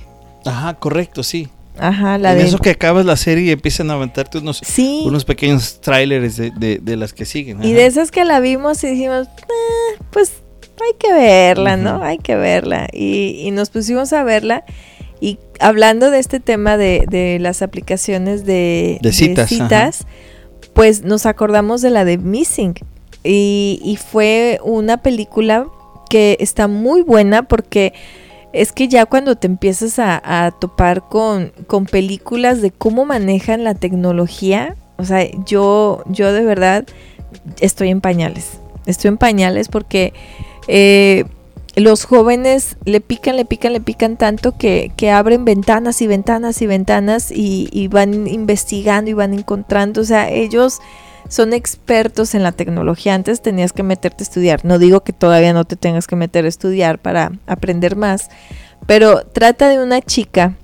Ajá, 0.45 0.73
correcto, 0.75 1.23
sí. 1.23 1.49
Ajá, 1.77 2.17
la 2.17 2.35
de. 2.35 2.43
Eso 2.43 2.57
que 2.57 2.71
acabas 2.71 3.05
la 3.05 3.15
serie 3.15 3.45
y 3.45 3.51
empiezan 3.51 3.91
a 3.91 3.93
aventarte 3.93 4.39
unos, 4.39 4.61
unos 5.03 5.25
pequeños 5.25 5.79
trailers 5.81 6.37
de, 6.37 6.95
las 6.97 7.13
que 7.13 7.25
siguen. 7.25 7.63
Y 7.63 7.73
de 7.73 7.85
esas 7.85 8.11
que 8.11 8.25
la 8.25 8.39
vimos 8.39 8.83
y 8.83 8.87
dijimos, 8.87 9.27
ah, 9.27 10.03
pues 10.11 10.33
hay 10.83 10.93
que 10.97 11.13
verla, 11.13 11.77
¿no? 11.77 12.03
Hay 12.03 12.17
que 12.17 12.35
verla. 12.35 12.87
Y, 12.91 13.49
nos 13.53 13.69
pusimos 13.69 14.13
a 14.13 14.23
verla. 14.23 14.63
Y 15.19 15.37
hablando 15.59 16.09
de 16.09 16.17
este 16.17 16.39
tema 16.39 16.77
de, 16.77 17.37
las 17.39 17.61
aplicaciones 17.61 18.45
de, 18.45 18.99
citas 19.11 20.05
pues 20.73 21.03
nos 21.03 21.25
acordamos 21.25 21.81
de 21.81 21.89
la 21.89 22.05
de 22.05 22.17
Missing. 22.17 22.75
Y, 23.23 23.99
fue 24.11 24.59
una 24.63 24.97
película 24.97 25.67
que 26.09 26.37
está 26.39 26.67
muy 26.67 27.01
buena 27.01 27.43
porque 27.43 27.93
es 28.51 28.71
que 28.71 28.87
ya 28.87 29.05
cuando 29.05 29.35
te 29.35 29.47
empiezas 29.47 29.99
a, 29.99 30.51
topar 30.59 31.07
con, 31.07 31.51
con, 31.67 31.85
películas 31.85 32.61
de 32.61 32.71
cómo 32.71 33.05
manejan 33.05 33.63
la 33.63 33.75
tecnología, 33.75 34.75
o 34.97 35.03
sea, 35.03 35.25
yo, 35.45 36.03
yo 36.07 36.33
de 36.33 36.43
verdad 36.43 36.85
estoy 37.59 37.89
en 37.89 38.01
pañales. 38.01 38.59
Estoy 38.87 39.09
en 39.09 39.17
pañales 39.17 39.67
porque 39.67 40.13
eh, 40.67 41.25
los 41.75 42.03
jóvenes 42.03 42.77
le 42.83 42.99
pican, 42.99 43.37
le 43.37 43.45
pican, 43.45 43.73
le 43.73 43.79
pican 43.79 44.17
tanto 44.17 44.57
que, 44.57 44.91
abren 45.11 45.45
ventanas 45.45 46.01
y 46.01 46.07
ventanas 46.07 46.61
y 46.61 46.67
ventanas 46.67 47.31
y, 47.31 47.87
van 47.87 48.27
investigando 48.27 49.09
y 49.09 49.13
van 49.13 49.33
encontrando. 49.33 50.01
O 50.01 50.03
sea, 50.03 50.29
ellos 50.29 50.79
son 51.29 51.53
expertos 51.53 52.35
en 52.35 52.43
la 52.43 52.51
tecnología. 52.51 53.15
Antes 53.15 53.41
tenías 53.41 53.71
que 53.71 53.83
meterte 53.83 54.23
a 54.23 54.25
estudiar. 54.25 54.65
No 54.65 54.79
digo 54.79 55.01
que 55.01 55.13
todavía 55.13 55.53
no 55.53 55.63
te 55.63 55.77
tengas 55.77 56.07
que 56.07 56.17
meter 56.17 56.45
a 56.45 56.49
estudiar 56.49 56.99
para 56.99 57.31
aprender 57.47 57.95
más, 57.95 58.29
pero 58.85 59.25
trata 59.25 59.69
de 59.69 59.81
una 59.81 60.01
chica 60.01 60.55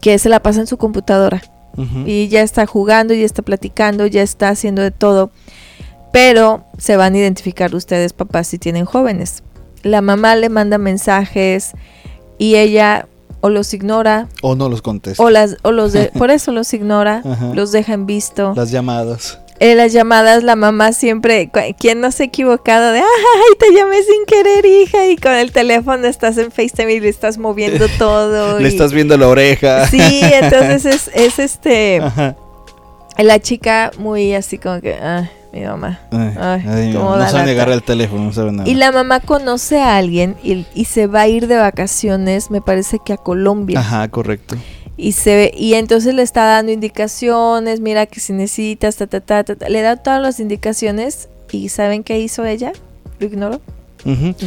que 0.00 0.18
se 0.18 0.28
la 0.28 0.42
pasa 0.42 0.60
en 0.60 0.66
su 0.66 0.76
computadora 0.76 1.42
y 2.06 2.28
ya 2.28 2.42
está 2.42 2.66
jugando, 2.66 3.14
ya 3.14 3.24
está 3.24 3.42
platicando, 3.42 4.06
ya 4.06 4.22
está 4.22 4.48
haciendo 4.48 4.82
de 4.82 4.90
todo. 4.90 5.30
Pero 6.12 6.64
se 6.78 6.96
van 6.96 7.14
a 7.14 7.18
identificar 7.18 7.74
ustedes, 7.74 8.12
papás, 8.12 8.46
si 8.46 8.58
tienen 8.58 8.84
jóvenes 8.84 9.42
la 9.84 10.00
mamá 10.00 10.34
le 10.34 10.48
manda 10.48 10.78
mensajes 10.78 11.72
y 12.38 12.56
ella 12.56 13.06
o 13.40 13.50
los 13.50 13.74
ignora 13.74 14.26
o 14.40 14.54
no 14.54 14.68
los 14.70 14.80
contesta. 14.80 15.22
o 15.22 15.28
las 15.30 15.58
o 15.62 15.70
los 15.70 15.92
de, 15.92 16.06
por 16.18 16.30
eso 16.30 16.50
los 16.50 16.72
ignora 16.72 17.22
los 17.52 17.70
deja 17.72 17.92
en 17.92 18.06
visto. 18.06 18.54
Las 18.56 18.70
llamadas. 18.70 19.38
En 19.60 19.76
las 19.76 19.92
llamadas 19.92 20.42
la 20.42 20.56
mamá 20.56 20.92
siempre 20.92 21.50
quien 21.78 22.00
no 22.00 22.10
se 22.10 22.24
ha 22.24 22.26
equivocado 22.26 22.90
de 22.90 22.98
ay 22.98 23.56
te 23.58 23.72
llamé 23.72 24.02
sin 24.02 24.24
querer 24.26 24.66
hija 24.66 25.06
y 25.06 25.16
con 25.16 25.32
el 25.32 25.52
teléfono 25.52 26.06
estás 26.06 26.38
en 26.38 26.50
FaceTime 26.50 26.94
y 26.94 27.00
le 27.00 27.08
estás 27.08 27.38
moviendo 27.38 27.86
todo 27.98 28.58
le 28.58 28.68
estás 28.68 28.92
viendo 28.92 29.16
la 29.16 29.28
oreja. 29.28 29.86
Sí 29.88 30.22
entonces 30.22 30.86
es, 30.86 31.10
es 31.14 31.38
este 31.38 32.02
la 33.18 33.38
chica 33.40 33.92
muy 33.98 34.34
así 34.34 34.58
como 34.58 34.80
que 34.80 34.94
ah, 34.94 35.30
mi 35.54 35.64
mamá. 35.64 36.00
no 36.10 37.28
sabe 37.28 37.44
negar 37.46 37.70
el 37.70 37.82
teléfono, 37.82 38.24
no 38.24 38.32
sabe 38.32 38.50
nada. 38.50 38.68
Y 38.68 38.74
la 38.74 38.90
mamá 38.90 39.20
conoce 39.20 39.80
a 39.80 39.96
alguien 39.96 40.36
y, 40.42 40.84
se 40.84 41.06
va 41.06 41.22
a 41.22 41.28
ir 41.28 41.46
de 41.46 41.56
vacaciones, 41.56 42.50
me 42.50 42.60
parece 42.60 42.98
que 43.04 43.12
a 43.12 43.16
Colombia. 43.16 43.78
Ajá, 43.78 44.08
correcto. 44.08 44.56
Y 44.96 45.12
se 45.12 45.52
y 45.56 45.74
entonces 45.74 46.14
le 46.14 46.22
está 46.22 46.44
dando 46.44 46.72
indicaciones, 46.72 47.80
mira 47.80 48.06
que 48.06 48.20
si 48.20 48.32
necesitas, 48.32 48.96
ta, 48.96 49.06
ta, 49.06 49.20
ta, 49.20 49.44
ta, 49.44 49.68
le 49.68 49.80
da 49.80 49.96
todas 49.96 50.20
las 50.20 50.40
indicaciones 50.40 51.28
y 51.50 51.68
¿saben 51.68 52.02
qué 52.02 52.18
hizo 52.18 52.44
ella? 52.44 52.72
Lo 53.20 53.26
ignoró. 53.26 53.60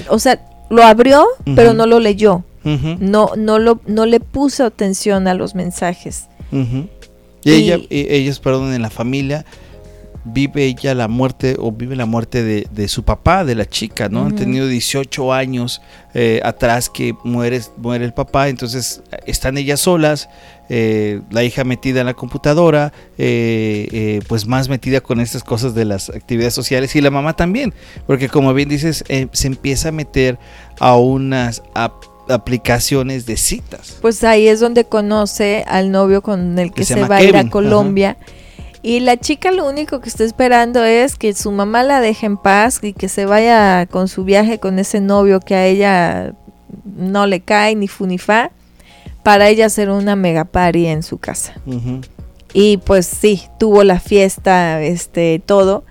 O 0.09 0.19
sea, 0.19 0.41
lo 0.69 0.83
abrió, 0.83 1.25
pero 1.55 1.73
no 1.73 1.85
lo 1.85 1.99
leyó. 1.99 2.43
No, 2.63 3.31
no, 3.37 3.59
lo, 3.59 3.79
no 3.87 4.05
le 4.05 4.19
puso 4.19 4.65
atención 4.65 5.27
a 5.29 5.33
los 5.33 5.55
mensajes. 5.55 6.27
Y, 6.51 7.51
ella, 7.51 7.79
ellos, 7.89 8.39
perdón, 8.39 8.73
en 8.73 8.81
la 8.81 8.89
familia 8.89 9.45
vive 10.33 10.65
ella 10.65 10.93
la 10.93 11.07
muerte 11.07 11.55
o 11.59 11.71
vive 11.71 11.95
la 11.95 12.05
muerte 12.05 12.43
de, 12.43 12.87
su 12.87 13.03
papá, 13.03 13.45
de 13.45 13.55
la 13.55 13.65
chica, 13.65 14.09
¿no? 14.09 14.25
Han 14.25 14.35
tenido 14.35 14.67
18 14.67 15.33
años 15.33 15.81
eh, 16.13 16.41
atrás 16.43 16.89
que 16.89 17.15
muere, 17.23 17.61
muere 17.77 18.05
el 18.05 18.13
papá, 18.13 18.49
entonces 18.49 19.01
están 19.25 19.57
ellas 19.57 19.79
solas, 19.79 20.29
eh, 20.69 21.21
la 21.31 21.43
hija 21.43 21.63
metida 21.63 22.01
en 22.01 22.07
la 22.07 22.13
computadora, 22.13 22.91
eh, 23.17 24.21
pues 24.27 24.45
más 24.45 24.69
metida 24.69 25.01
con 25.01 25.19
estas 25.19 25.43
cosas 25.43 25.73
de 25.73 25.85
las 25.85 26.09
actividades 26.09 26.53
sociales 26.53 26.95
y 26.95 27.01
la 27.01 27.11
mamá 27.11 27.35
también, 27.35 27.73
porque 28.05 28.29
como 28.29 28.53
bien 28.53 28.69
dices, 28.69 29.03
se 29.31 29.47
empieza 29.47 29.89
a 29.89 29.91
meter 29.91 30.37
a 30.79 30.95
unas 30.97 31.63
aplicaciones 32.29 33.25
de 33.25 33.37
citas. 33.37 33.97
Pues 34.01 34.23
ahí 34.23 34.47
es 34.47 34.59
donde 34.59 34.85
conoce 34.85 35.63
al 35.67 35.91
novio 35.91 36.21
con 36.21 36.57
el 36.59 36.73
que, 36.73 36.83
se, 36.83 37.03
va 37.05 37.17
a 37.17 37.23
ir 37.23 37.37
a 37.37 37.49
Colombia. 37.49 38.17
Y 38.87 39.01
la 39.01 39.17
chica 39.17 39.51
lo 39.51 39.67
único 39.67 39.99
que 39.99 40.07
está 40.07 40.23
esperando 40.23 40.81
es 40.85 41.17
que 41.17 41.33
su 41.33 41.51
mamá 41.51 41.83
la 41.83 41.99
deje 41.99 42.25
en 42.25 42.37
paz 42.37 42.79
y 42.81 42.93
que 42.93 43.09
se 43.09 43.25
vaya 43.25 43.85
con 43.85 44.07
su 44.07 44.23
viaje 44.23 44.59
con 44.59 44.79
ese 44.79 45.01
novio 45.01 45.41
que 45.41 45.55
a 45.55 45.65
ella 45.65 46.33
no 46.95 47.27
le 47.27 47.41
cae 47.41 47.75
ni 47.75 47.89
fu 47.89 48.05
ni 48.05 48.17
fa 48.17 48.49
para 49.23 49.49
ella 49.49 49.65
hacer 49.65 49.89
una 49.89 50.15
mega 50.15 50.45
party 50.45 50.85
en 50.85 51.03
su 51.03 51.17
casa. 51.17 51.55
Y 52.53 52.77
pues 52.77 53.07
sí, 53.07 53.41
tuvo 53.59 53.83
la 53.83 53.99
fiesta, 53.99 54.81
este, 54.81 55.41
todo. 55.45 55.83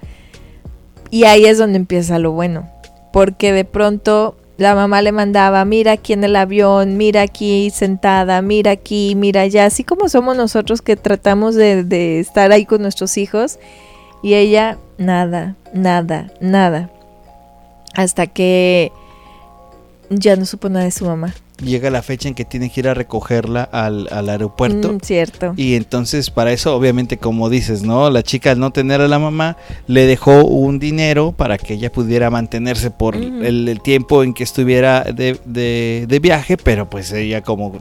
Y 1.11 1.25
ahí 1.25 1.45
es 1.45 1.59
donde 1.59 1.77
empieza 1.77 2.19
lo 2.19 2.33
bueno. 2.33 2.67
Porque 3.13 3.53
de 3.53 3.67
pronto 3.67 4.39
la 4.59 4.75
mamá 4.75 5.03
le 5.03 5.13
mandaba, 5.13 5.65
mira 5.65 5.93
aquí 5.93 6.15
en 6.15 6.25
el 6.25 6.35
avión, 6.35 6.97
mira 6.97 7.23
aquí 7.23 7.71
sentada, 7.71 8.41
mira 8.41 8.71
aquí, 8.71 9.15
mira 9.15 9.43
allá, 9.43 9.67
así 9.67 9.85
como 9.85 10.09
somos 10.09 10.37
nosotros 10.37 10.81
que 10.81 10.97
tratamos 10.97 11.55
de, 11.55 12.21
estar 12.21 12.51
ahí 12.53 12.65
con 12.65 12.81
nuestros 12.81 13.19
hijos. 13.19 13.59
Y 14.23 14.35
ella, 14.35 14.79
nada, 14.97 15.57
nada, 15.75 16.33
nada. 16.41 16.91
Hasta 17.95 18.27
que 18.27 18.93
ya 20.09 20.37
no 20.37 20.47
supo 20.47 20.69
nada 20.71 20.87
de 20.87 20.91
su 20.91 21.05
mamá. 21.05 21.35
Llega 21.63 21.91
la 21.91 22.03
fecha 22.03 22.29
en 22.29 22.35
que 22.35 22.45
tiene 22.45 22.71
que 22.71 22.81
ir 22.81 22.89
a 22.89 22.95
recogerla 22.95 23.63
al, 23.63 24.29
aeropuerto. 24.29 24.93
Mm, 24.93 25.01
cierto. 25.01 25.55
Y 25.57 25.75
entonces 25.75 26.31
para 26.31 26.53
eso, 26.53 26.75
obviamente, 26.77 27.19
como 27.19 27.49
dices, 27.49 27.83
¿no? 27.83 28.11
La 28.11 28.23
chica 28.23 28.51
al 28.51 28.59
no 28.59 28.71
tener 28.71 29.01
a 29.01 29.09
la 29.09 29.19
mamá, 29.19 29.57
le 29.87 30.07
dejó 30.07 30.45
un 30.45 30.79
dinero 30.79 31.33
para 31.33 31.59
que 31.59 31.75
ella 31.75 31.91
pudiera 31.91 32.31
mantenerse 32.31 32.91
por 32.91 33.17
el, 33.17 33.81
tiempo 33.83 34.23
en 34.23 34.35
que 34.35 34.45
estuviera 34.45 35.05
de, 35.05 35.39
de, 35.45 36.19
viaje, 36.21 36.57
pero 36.57 36.89
pues 36.89 37.13
ella 37.13 37.43
como 37.43 37.73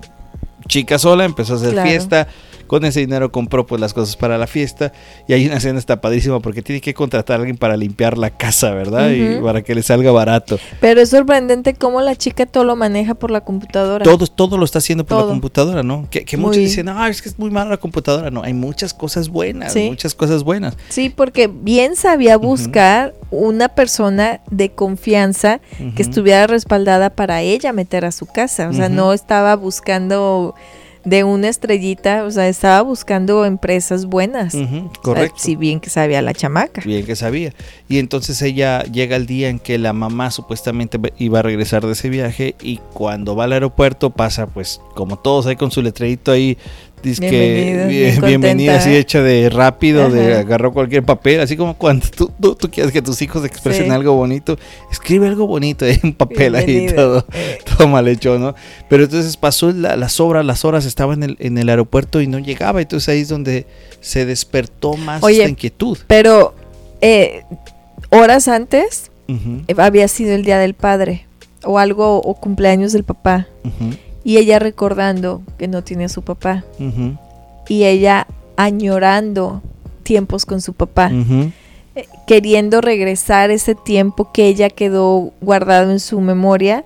chica 0.68 0.98
sola 0.98 1.26
empezó 1.26 1.54
a 1.54 1.58
hacer 1.58 1.82
fiesta 1.82 2.28
con 2.67 2.86
ese 2.86 3.01
dinero 3.01 3.32
compró 3.32 3.65
pues 3.65 3.82
las 3.82 3.93
cosas 3.93 4.15
para 4.15 4.38
la 4.38 4.47
fiesta 4.47 4.91
y 5.28 5.34
hay 5.34 5.45
una 5.45 5.58
escena 5.58 5.80
está 5.80 6.01
padrísima 6.01 6.39
porque 6.39 6.62
tiene 6.62 6.82
que 6.82 6.93
contratar 6.93 7.36
a 7.36 7.39
alguien 7.39 7.58
para 7.58 7.78
limpiar 7.78 8.17
la 8.17 8.30
casa, 8.30 8.71
¿verdad? 8.71 9.12
Y 9.12 9.41
para 9.41 9.62
que 9.62 9.75
le 9.75 9.84
salga 9.84 10.12
barato. 10.12 10.58
Pero 10.80 11.01
es 11.01 11.10
sorprendente 11.10 11.73
cómo 11.73 12.01
la 12.01 12.15
chica 12.15 12.45
todo 12.45 12.63
lo 12.63 12.75
maneja 12.75 13.13
por 13.15 13.32
la 13.32 13.41
computadora. 13.41 14.04
Todo, 14.04 14.28
todo 14.28 14.58
lo 14.58 14.65
está 14.65 14.80
haciendo 14.80 15.06
por 15.06 15.19
la 15.19 15.25
computadora, 15.25 15.84
¿no? 15.84 16.08
Que, 16.10 16.38
muchos 16.38 16.58
dicen, 16.58 16.89
ah, 16.89 17.10
es 17.10 17.21
que 17.21 17.30
es 17.30 17.39
muy 17.39 17.49
mala 17.49 17.71
la 17.71 17.78
computadora. 17.78 18.32
No, 18.32 18.43
hay 18.43 18.54
muchas 18.54 18.93
cosas 18.93 19.30
buenas, 19.30 19.75
muchas 19.75 20.15
cosas 20.15 20.43
buenas. 20.43 20.78
Sí, 20.89 21.10
porque 21.10 21.47
bien 21.47 21.95
sabía 21.95 22.38
buscar 22.38 23.13
una 23.32 23.69
persona 23.69 24.41
de 24.49 24.71
confianza 24.71 25.60
que 25.95 26.01
estuviera 26.01 26.47
respaldada 26.47 27.10
para 27.10 27.41
ella 27.41 27.73
meter 27.73 28.06
a 28.06 28.12
su 28.12 28.25
casa. 28.25 28.69
O 28.69 28.73
sea, 28.73 28.89
no 28.89 29.13
estaba 29.13 29.56
buscando 29.56 30.56
de 31.06 31.24
una 31.24 31.48
estrellita, 31.48 32.24
o 32.24 32.32
sea, 32.32 32.50
estaba 32.50 32.82
buscando 32.82 33.46
empresas 33.46 34.06
buenas. 34.06 34.56
correcto. 35.02 35.38
si 35.38 35.56
bien 35.56 35.80
que 35.80 35.89
sabía 35.89 36.22
la 36.22 36.34
chamaca. 36.34 36.82
Bien 36.84 37.06
que 37.06 37.15
sabía. 37.15 37.54
Y 37.88 38.00
entonces 38.00 38.41
ella 38.41 38.84
llega 38.84 39.15
el 39.15 39.28
día 39.28 39.50
en 39.50 39.60
que 39.60 39.78
la 39.78 39.94
mamá 39.94 40.32
supuestamente 40.32 41.00
iba 41.18 41.39
a 41.39 41.41
regresar 41.44 41.86
de 41.86 41.94
ese 41.94 42.10
viaje 42.10 42.56
y 42.62 42.78
cuando 42.94 43.36
va 43.36 43.46
al 43.46 43.54
aeropuerto 43.54 44.10
pasa 44.10 44.48
pues 44.48 44.82
como 44.96 45.18
todos 45.18 45.46
ahí 45.46 45.56
con 45.56 45.72
su 45.72 45.82
letrerito 45.82 46.32
ahí 46.32 46.58
que 47.02 48.18
bienvenida 48.24 48.78
así 48.78 48.96
hecha 48.96 49.22
de 49.22 49.50
rápido, 49.50 50.10
de 50.10 50.36
agarró 50.36 50.74
cualquier 50.74 51.04
papel, 51.04 51.40
así 51.40 51.56
como 51.56 51.76
cuando 51.78 52.06
tú, 52.10 52.32
tú, 52.56 52.70
quieres 52.72 52.92
que 52.92 53.02
tus 53.02 53.22
hijos 53.22 53.46
expresen 53.46 53.92
algo 53.92 54.14
bonito, 54.14 54.58
escribe 54.92 55.28
algo 55.28 55.48
bonito 55.48 55.86
en 55.86 56.14
papel 56.14 56.56
ahí 56.56 56.88
todo, 56.88 57.26
todo 57.78 57.88
mal 57.88 58.08
hecho, 58.08 58.40
¿no? 58.40 58.56
Pero 58.90 59.04
entonces 59.04 59.38
pasó 59.38 59.72
las 59.72 60.20
horas, 60.20 60.46
las 60.46 60.66
horas 60.66 60.86
estaba 60.86 61.14
en 61.14 61.24
el, 61.24 61.38
en 61.40 61.58
el 61.58 61.70
aeropuerto 61.70 62.22
y 62.22 62.28
no 62.28 62.40
llegaba, 62.40 62.82
entonces 62.82 63.10
ahí 63.10 63.22
es 63.22 63.30
donde 63.30 63.66
se 64.02 64.26
despertó 64.26 64.96
más 64.96 65.24
esta 65.24 65.48
inquietud. 65.48 65.98
Pero 66.08 66.56
eh, 67.02 67.44
horas 68.10 68.48
antes 68.48 69.12
había 69.78 70.08
sido 70.08 70.34
el 70.34 70.44
Día 70.44 70.60
del 70.60 70.74
Padre 70.74 71.26
o 71.64 71.80
algo, 71.80 72.22
o 72.22 72.36
cumpleaños 72.36 72.94
del 72.94 73.04
papá. 73.04 73.48
Y 74.26 74.38
ella 74.38 74.58
recordando 74.58 75.44
que 75.60 75.68
no 75.68 75.84
tiene 75.84 76.06
a 76.06 76.10
su 76.10 76.24
papá. 76.24 76.66
Y 77.70 77.84
ella 77.84 78.26
añorando 78.58 79.62
tiempos 80.02 80.48
con 80.48 80.62
su 80.62 80.74
papá. 80.74 81.12
Eh, 81.96 82.08
queriendo 82.26 82.82
regresar 82.82 83.52
ese 83.52 83.76
tiempo 83.76 84.32
que 84.34 84.48
ella 84.48 84.70
quedó 84.70 85.32
guardado 85.42 85.92
en 85.92 86.00
su 86.00 86.20
memoria. 86.22 86.84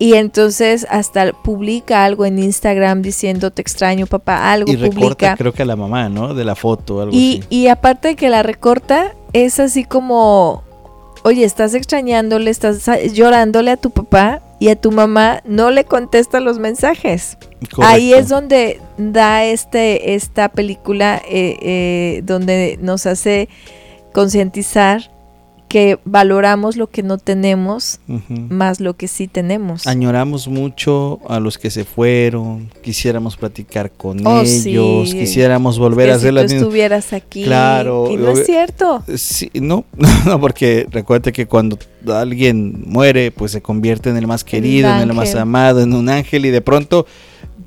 Y 0.00 0.14
entonces 0.14 0.88
hasta 0.90 1.32
publica 1.32 2.04
algo 2.04 2.26
en 2.26 2.38
Instagram 2.40 3.02
diciendo 3.02 3.52
te 3.52 3.62
extraño 3.62 4.06
papá, 4.06 4.50
algo 4.50 4.72
y 4.72 4.76
recorta, 4.76 5.36
creo 5.36 5.52
que 5.52 5.62
a 5.62 5.66
la 5.66 5.76
mamá, 5.76 6.08
¿no? 6.08 6.34
De 6.34 6.42
la 6.44 6.56
foto, 6.56 7.02
algo 7.02 7.14
y, 7.14 7.44
Y 7.48 7.68
aparte 7.68 8.08
de 8.08 8.16
que 8.16 8.28
la 8.28 8.42
recorta, 8.42 9.14
es 9.34 9.60
así 9.60 9.84
como, 9.84 10.64
oye, 11.22 11.44
estás 11.44 11.74
extrañándole, 11.74 12.50
estás 12.50 12.88
llorándole 13.12 13.70
a 13.70 13.76
tu 13.76 13.90
papá 13.90 14.40
y 14.60 14.68
a 14.68 14.76
tu 14.76 14.92
mamá 14.92 15.42
no 15.44 15.70
le 15.70 15.84
contesta 15.84 16.38
los 16.38 16.58
mensajes. 16.60 17.38
Ahí 17.78 18.12
es 18.12 18.28
donde 18.28 18.80
da 18.98 19.44
este 19.44 20.14
esta 20.14 20.50
película 20.50 21.20
eh, 21.26 21.56
eh, 21.62 22.20
donde 22.24 22.78
nos 22.80 23.06
hace 23.06 23.48
concientizar 24.12 25.10
que 25.70 26.00
valoramos 26.04 26.76
lo 26.76 26.88
que 26.88 27.04
no 27.04 27.16
tenemos 27.16 28.00
más 28.26 28.80
lo 28.80 28.96
que 28.96 29.06
sí 29.06 29.28
tenemos. 29.28 29.86
Añoramos 29.86 30.48
mucho 30.48 31.20
a 31.28 31.38
los 31.38 31.58
que 31.58 31.70
se 31.70 31.84
fueron, 31.84 32.68
quisiéramos 32.82 33.36
platicar 33.36 33.92
con 33.92 34.26
oh, 34.26 34.40
ellos, 34.40 35.14
quisiéramos 35.14 35.78
volver 35.78 36.10
a 36.10 36.16
hacer 36.16 36.36
si 36.40 36.46
tú 36.48 36.54
estuvieras 36.54 37.12
aquí. 37.12 37.44
Claro. 37.44 38.08
Y 38.10 38.16
no 38.16 38.32
es 38.32 38.46
cierto. 38.46 39.04
Sí, 39.16 39.48
no, 39.54 39.84
no, 40.26 40.40
porque 40.40 40.88
recuerda 40.90 41.30
que 41.30 41.46
cuando 41.46 41.78
alguien 42.08 42.82
muere, 42.86 43.30
pues 43.30 43.52
se 43.52 43.62
convierte 43.62 44.10
en 44.10 44.16
el 44.16 44.26
más 44.26 44.42
querido, 44.42 44.92
en 44.92 45.08
el 45.08 45.14
más 45.14 45.36
amado, 45.36 45.82
en 45.82 45.94
un 45.94 46.08
ángel 46.08 46.46
y 46.46 46.50
de 46.50 46.62
pronto 46.62 47.06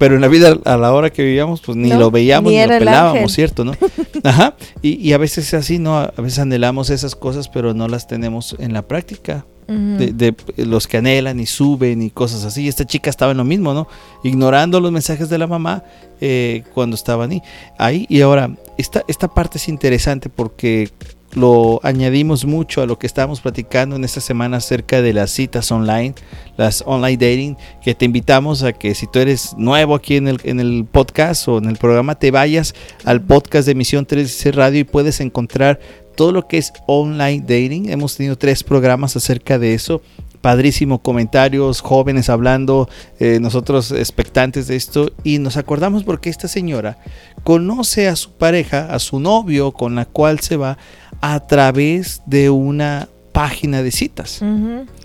pero 0.03 0.15
en 0.15 0.21
la 0.21 0.27
vida 0.27 0.57
a 0.65 0.75
la 0.75 0.91
hora 0.91 1.11
que 1.11 1.23
vivíamos, 1.23 1.61
pues 1.61 1.77
ni 1.77 1.87
lo 1.87 2.11
veíamos 2.11 2.51
ni, 2.51 2.61
lo 2.61 2.67
pelábamos, 2.67 3.31
¿cierto? 3.31 3.63
¿no? 3.63 3.71
Ajá. 4.25 4.57
Y, 4.81 5.13
a 5.13 5.17
veces 5.17 5.47
es 5.47 5.53
así, 5.53 5.79
¿no? 5.79 5.97
A 5.97 6.11
veces 6.17 6.39
anhelamos 6.39 6.89
esas 6.89 7.15
cosas, 7.15 7.47
pero 7.47 7.73
no 7.73 7.87
las 7.87 8.05
tenemos 8.05 8.53
en 8.59 8.73
la 8.73 8.81
práctica. 8.81 9.45
de, 9.65 10.35
los 10.57 10.87
que 10.87 10.97
anhelan 10.97 11.39
y 11.39 11.45
suben 11.45 12.01
y 12.01 12.09
cosas 12.09 12.43
así. 12.43 12.67
Esta 12.67 12.85
chica 12.85 13.09
estaba 13.09 13.31
en 13.31 13.37
lo 13.37 13.45
mismo, 13.45 13.73
¿no? 13.73 13.87
Ignorando 14.25 14.81
los 14.81 14.91
mensajes 14.91 15.29
de 15.29 15.37
la 15.37 15.47
mamá 15.47 15.85
eh, 16.19 16.63
cuando 16.73 16.97
estaban 16.97 17.31
ahí. 17.31 17.41
ahí. 17.77 18.05
Y 18.09 18.19
ahora, 18.19 18.53
esta, 18.77 19.05
esta 19.07 19.29
parte 19.29 19.57
es 19.57 19.69
interesante 19.69 20.27
porque 20.27 20.89
lo 21.35 21.79
añadimos 21.83 22.45
mucho 22.45 22.81
a 22.81 22.85
lo 22.85 22.99
que 22.99 23.07
estábamos 23.07 23.41
platicando 23.41 23.95
en 23.95 24.03
esta 24.03 24.21
semana 24.21 24.57
acerca 24.57 25.01
de 25.01 25.13
las 25.13 25.31
citas 25.31 25.71
online, 25.71 26.15
las 26.57 26.83
online 26.85 27.17
dating, 27.17 27.57
que 27.81 27.95
te 27.95 28.05
invitamos 28.05 28.63
a 28.63 28.73
que 28.73 28.95
si 28.95 29.07
tú 29.07 29.19
eres 29.19 29.55
nuevo 29.57 29.95
aquí 29.95 30.15
en 30.15 30.27
el, 30.27 30.39
en 30.43 30.59
el 30.59 30.85
podcast 30.89 31.47
o 31.47 31.57
en 31.57 31.65
el 31.65 31.77
programa, 31.77 32.15
te 32.15 32.31
vayas 32.31 32.75
al 33.05 33.21
podcast 33.21 33.67
de 33.67 33.75
Misión 33.75 34.05
3 34.05 34.55
Radio 34.55 34.79
y 34.79 34.83
puedes 34.83 35.19
encontrar 35.19 35.79
todo 36.15 36.31
lo 36.31 36.47
que 36.47 36.57
es 36.57 36.71
online 36.85 37.41
dating. 37.41 37.89
Hemos 37.89 38.15
tenido 38.15 38.37
tres 38.37 38.63
programas 38.63 39.15
acerca 39.15 39.57
de 39.57 39.73
eso 39.73 40.01
padrísimo 40.43 41.01
comentarios, 41.01 41.79
jóvenes 41.79 42.29
hablando, 42.29 42.89
eh, 43.17 43.39
nosotros 43.39 43.93
expectantes 43.93 44.67
de 44.67 44.75
esto 44.75 45.09
y 45.23 45.39
nos 45.39 45.55
acordamos 45.55 46.03
porque 46.03 46.29
esta 46.29 46.49
señora 46.49 46.97
conoce 47.45 48.09
a 48.09 48.17
su 48.17 48.31
pareja, 48.33 48.93
a 48.93 48.99
su 48.99 49.21
novio 49.21 49.71
con 49.71 49.95
la 49.95 50.03
cual 50.03 50.41
se 50.41 50.57
va 50.57 50.77
a 51.25 51.39
través 51.39 52.21
de 52.25 52.49
una 52.49 53.07
página 53.31 53.81
de 53.81 53.91
citas. 53.91 54.41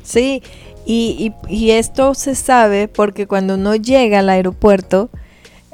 Sí, 0.03 0.43
y, 0.85 1.33
y, 1.49 1.71
esto 1.71 2.13
se 2.15 2.35
sabe 2.35 2.89
porque 2.89 3.29
cuando 3.29 3.55
uno 3.55 3.77
llega 3.77 4.19
al 4.19 4.29
aeropuerto, 4.29 5.11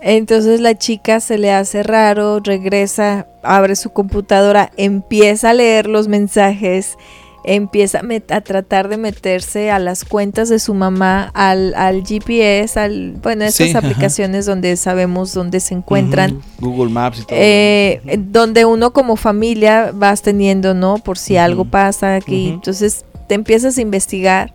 entonces 0.02 0.61
la 0.61 0.76
chica 0.76 1.20
se 1.20 1.38
le 1.38 1.50
hace 1.50 1.83
raro, 1.83 2.40
regresa, 2.40 3.26
abre 3.42 3.74
su 3.74 3.94
computadora, 3.94 4.70
empieza 4.76 5.48
a 5.48 5.54
leer 5.54 5.87
los 5.87 6.09
mensajes 6.09 6.98
empieza 7.44 8.00
a, 8.30 8.40
tratar 8.40 8.88
de 8.88 8.96
meterse 8.96 9.70
a 9.70 9.78
las 9.78 10.04
cuentas 10.04 10.48
de 10.48 10.59
su 10.59 10.74
mamá, 10.74 11.30
al, 11.35 11.74
al 11.74 12.02
GPS, 12.04 12.80
al, 12.80 13.12
bueno, 13.22 13.44
estas 13.44 13.74
aplicaciones 13.74 14.46
donde 14.46 14.76
sabemos 14.76 15.35
dónde 15.35 15.61
se 15.61 15.74
encuentran. 15.74 16.40
Google 16.59 16.90
Maps 16.90 17.20
y 17.20 17.22
todo. 17.24 17.38
Eh, 17.38 18.00
donde 18.18 18.64
uno 18.64 18.92
como 18.92 19.16
familia 19.16 19.92
vas 19.94 20.22
teniendo, 20.22 20.74
¿no? 20.74 20.96
Por 20.98 21.18
si 21.18 21.37
algo 21.37 21.66
pasa 21.66 22.16
aquí. 22.16 22.48
Entonces 22.48 23.04
te 23.28 23.35
empiezas 23.35 23.76
a 23.76 23.83
investigar 23.83 24.54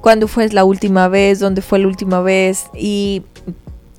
cuándo 0.00 0.28
fue 0.28 0.48
la 0.48 0.64
última 0.64 1.08
vez, 1.08 1.38
dónde 1.38 1.62
fue 1.62 1.78
la 1.78 1.86
última 1.86 2.20
vez 2.20 2.66
y 2.74 3.22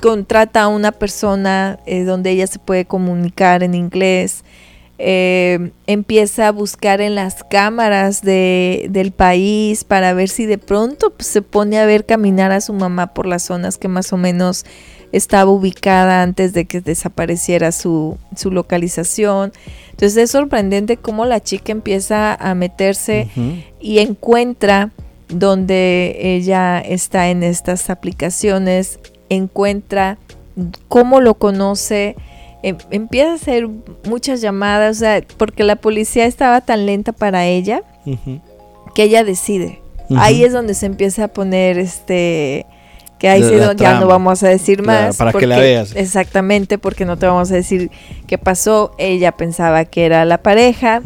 contrata 0.01 0.63
a 0.63 0.67
una 0.67 0.91
persona 0.91 1.79
eh, 1.85 2.03
donde 2.03 2.31
ella 2.31 2.47
se 2.47 2.59
puede 2.59 2.85
comunicar 2.85 3.63
en 3.63 3.73
inglés 3.73 4.43
eh, 4.97 5.71
empieza 5.87 6.47
a 6.47 6.51
buscar 6.51 7.01
en 7.01 7.15
las 7.15 7.43
cámaras 7.43 8.21
de, 8.21 8.87
del 8.89 9.11
país 9.11 9.83
para 9.83 10.13
ver 10.13 10.29
si 10.29 10.45
de 10.45 10.57
pronto 10.57 11.11
pues, 11.11 11.27
se 11.27 11.41
pone 11.41 11.77
a 11.79 11.85
ver 11.85 12.05
caminar 12.05 12.51
a 12.51 12.61
su 12.61 12.71
mamá 12.73 13.13
por 13.13 13.25
las 13.25 13.43
zonas 13.43 13.77
que 13.77 13.87
más 13.87 14.13
o 14.13 14.17
menos 14.17 14.65
estaba 15.11 15.51
ubicada 15.51 16.23
antes 16.23 16.53
de 16.53 16.65
que 16.65 16.81
desapareciera 16.81 17.71
su, 17.71 18.17
su 18.35 18.51
localización. 18.51 19.53
Entonces 19.91 20.17
es 20.17 20.31
sorprendente 20.31 20.97
cómo 20.97 21.25
la 21.25 21.41
chica 21.41 21.71
empieza 21.71 22.33
a 22.33 22.53
meterse 22.55 23.29
y 23.79 23.99
encuentra 23.99 24.91
donde 25.29 26.17
ella 26.19 26.79
está 26.79 27.29
en 27.29 27.43
estas 27.43 27.89
aplicaciones, 27.89 28.99
encuentra 29.29 30.17
cómo 30.87 31.21
lo 31.21 31.35
conoce, 31.35 32.15
Em, 32.65 32.77
empieza 32.89 33.29
a 33.29 33.35
hacer 33.35 33.67
muchas 34.05 34.41
llamadas, 34.41 34.97
o 34.97 34.99
sea, 35.01 35.21
porque 35.37 35.63
la 35.63 35.75
policía 35.75 36.25
estaba 36.25 36.61
tan 36.61 36.87
lenta 36.87 37.11
para 37.11 37.45
ella 37.45 37.83
que 38.95 39.03
ella 39.03 39.23
decide. 39.23 39.83
Ahí 40.17 40.43
es 40.43 40.51
donde 40.51 40.73
se 40.73 40.87
empieza 40.87 41.25
a 41.25 41.27
poner 41.27 41.77
este 41.77 42.65
que 43.19 43.29
ahí 43.29 43.43
sí 43.43 43.55
ya 43.77 43.99
no 43.99 44.07
vamos 44.07 44.41
a 44.41 44.47
decir 44.47 44.81
más. 44.81 45.15
para 45.15 45.31
que 45.31 45.45
la 45.45 45.59
veas. 45.59 45.95
Exactamente, 45.95 46.79
porque 46.79 47.05
no 47.05 47.17
te 47.17 47.27
vamos 47.27 47.51
a 47.51 47.53
decir 47.53 47.91
qué 48.25 48.39
pasó. 48.39 48.95
Ella 48.97 49.31
pensaba 49.31 49.85
que 49.85 50.03
era 50.07 50.25
la 50.25 50.39
pareja 50.39 51.03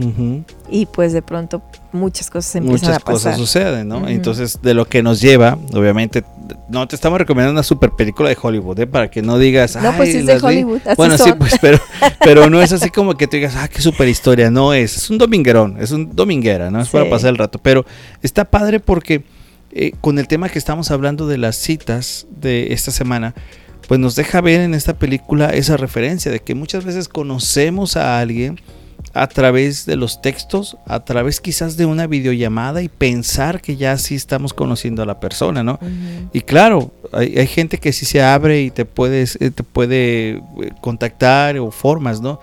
y 0.70 0.86
pues 0.86 1.12
de 1.12 1.22
pronto 1.22 1.62
muchas 1.92 2.30
cosas 2.30 2.56
empiezan 2.56 2.92
muchas 2.92 3.02
a 3.02 3.06
pasar. 3.06 3.34
cosas 3.34 3.38
suceden, 3.38 3.90
¿no? 3.90 4.08
Entonces, 4.08 4.62
de 4.62 4.74
lo 4.74 4.86
que 4.86 5.04
nos 5.04 5.20
lleva, 5.20 5.58
obviamente 5.74 6.24
no 6.70 6.88
te 6.88 6.96
estamos 6.96 7.20
recomendando 7.20 7.54
una 7.54 7.64
super 7.64 7.92
película 7.92 8.30
de 8.30 8.38
Hollywood, 8.42 8.80
¿eh? 8.80 8.88
Para 8.88 9.10
que 9.10 9.22
no 9.22 9.38
digas, 9.38 9.76
no, 9.76 9.96
pues 9.96 10.14
es 10.16 10.26
de 10.26 10.38
Hollywood. 10.38 10.82
bueno, 10.98 11.18
sí, 11.18 11.32
pues, 11.38 11.58
pero, 11.62 11.80
pero 12.20 12.50
no 12.50 12.62
es 12.62 12.72
así 12.72 12.90
como 12.90 13.16
que 13.16 13.28
tú 13.28 13.38
digas, 13.38 13.56
ah, 13.58 13.68
qué 13.68 13.82
super 13.82 14.08
historia. 14.08 14.52
No 14.52 14.74
es, 14.74 14.98
es 14.98 15.10
un 15.10 15.18
dominguerón, 15.18 15.78
es 15.80 15.92
un 15.92 16.16
dominguera, 16.16 16.70
¿no? 16.72 16.82
Es 16.82 16.90
para 16.90 17.10
pasar 17.10 17.30
el 17.30 17.38
rato. 17.38 17.60
Pero 17.60 17.86
está 18.22 18.46
padre 18.46 18.80
porque 18.80 19.24
eh, 19.72 19.94
con 20.02 20.20
el 20.20 20.28
tema 20.28 20.50
que 20.50 20.60
estamos 20.60 20.92
hablando 20.92 21.28
de 21.28 21.38
las 21.38 21.56
citas 21.56 22.28
de 22.30 22.74
esta 22.74 22.92
semana, 22.92 23.36
pues 23.88 24.00
nos 24.00 24.16
deja 24.16 24.42
ver 24.42 24.62
en 24.62 24.74
esta 24.74 24.98
película 24.98 25.50
esa 25.50 25.78
referencia 25.78 26.32
de 26.32 26.40
que 26.40 26.56
muchas 26.56 26.86
veces 26.86 27.08
conocemos 27.08 27.98
a 27.98 28.20
alguien 28.20 28.60
a 29.14 29.28
través 29.28 29.86
de 29.86 29.96
los 29.96 30.22
textos, 30.22 30.78
a 30.86 31.00
través 31.02 31.42
quizás 31.42 31.78
de 31.78 31.86
una 31.86 32.08
videollamada 32.08 32.82
y 32.82 32.90
pensar 32.90 33.62
que 33.62 33.76
ya 33.76 33.98
sí 33.98 34.16
estamos 34.16 34.54
conociendo 34.54 35.02
a 35.02 35.06
la 35.06 35.20
persona, 35.20 35.64
¿no? 35.64 35.80
Y 36.32 36.42
claro, 36.42 36.92
hay, 37.12 37.48
gente 37.48 37.78
que 37.80 37.92
sí 37.92 38.06
se 38.06 38.22
abre 38.22 38.62
y 38.62 38.72
te, 38.72 38.86
puedes, 38.86 39.38
eh, 39.42 39.52
te 39.52 39.64
puede 39.64 40.30
eh, 40.30 40.42
contactar 40.82 41.58
o 41.58 41.72
formas, 41.72 42.22
¿no? 42.22 42.40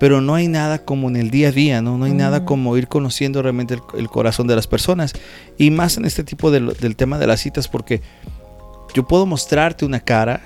Pero 0.00 0.20
no 0.20 0.34
hay 0.34 0.48
nada 0.48 0.84
como 0.84 1.08
en 1.08 1.16
el 1.16 1.30
día 1.30 1.48
a 1.48 1.52
día, 1.52 1.82
¿no? 1.82 1.98
No 1.98 2.04
hay 2.04 2.12
nada 2.12 2.44
como 2.44 2.76
ir 2.76 2.88
conociendo 2.88 3.42
realmente 3.42 3.76
el, 3.96 4.08
corazón 4.08 4.46
de 4.46 4.54
las 4.54 4.68
personas. 4.68 5.12
Y 5.56 5.70
más 5.72 5.96
en 5.96 6.04
este 6.04 6.22
tipo 6.22 6.52
del 6.52 6.96
tema 6.96 7.18
de 7.18 7.26
las 7.26 7.40
citas, 7.40 7.66
porque 7.66 8.00
yo 8.94 9.06
puedo 9.06 9.26
mostrarte 9.26 9.84
una 9.84 10.00
cara 10.00 10.40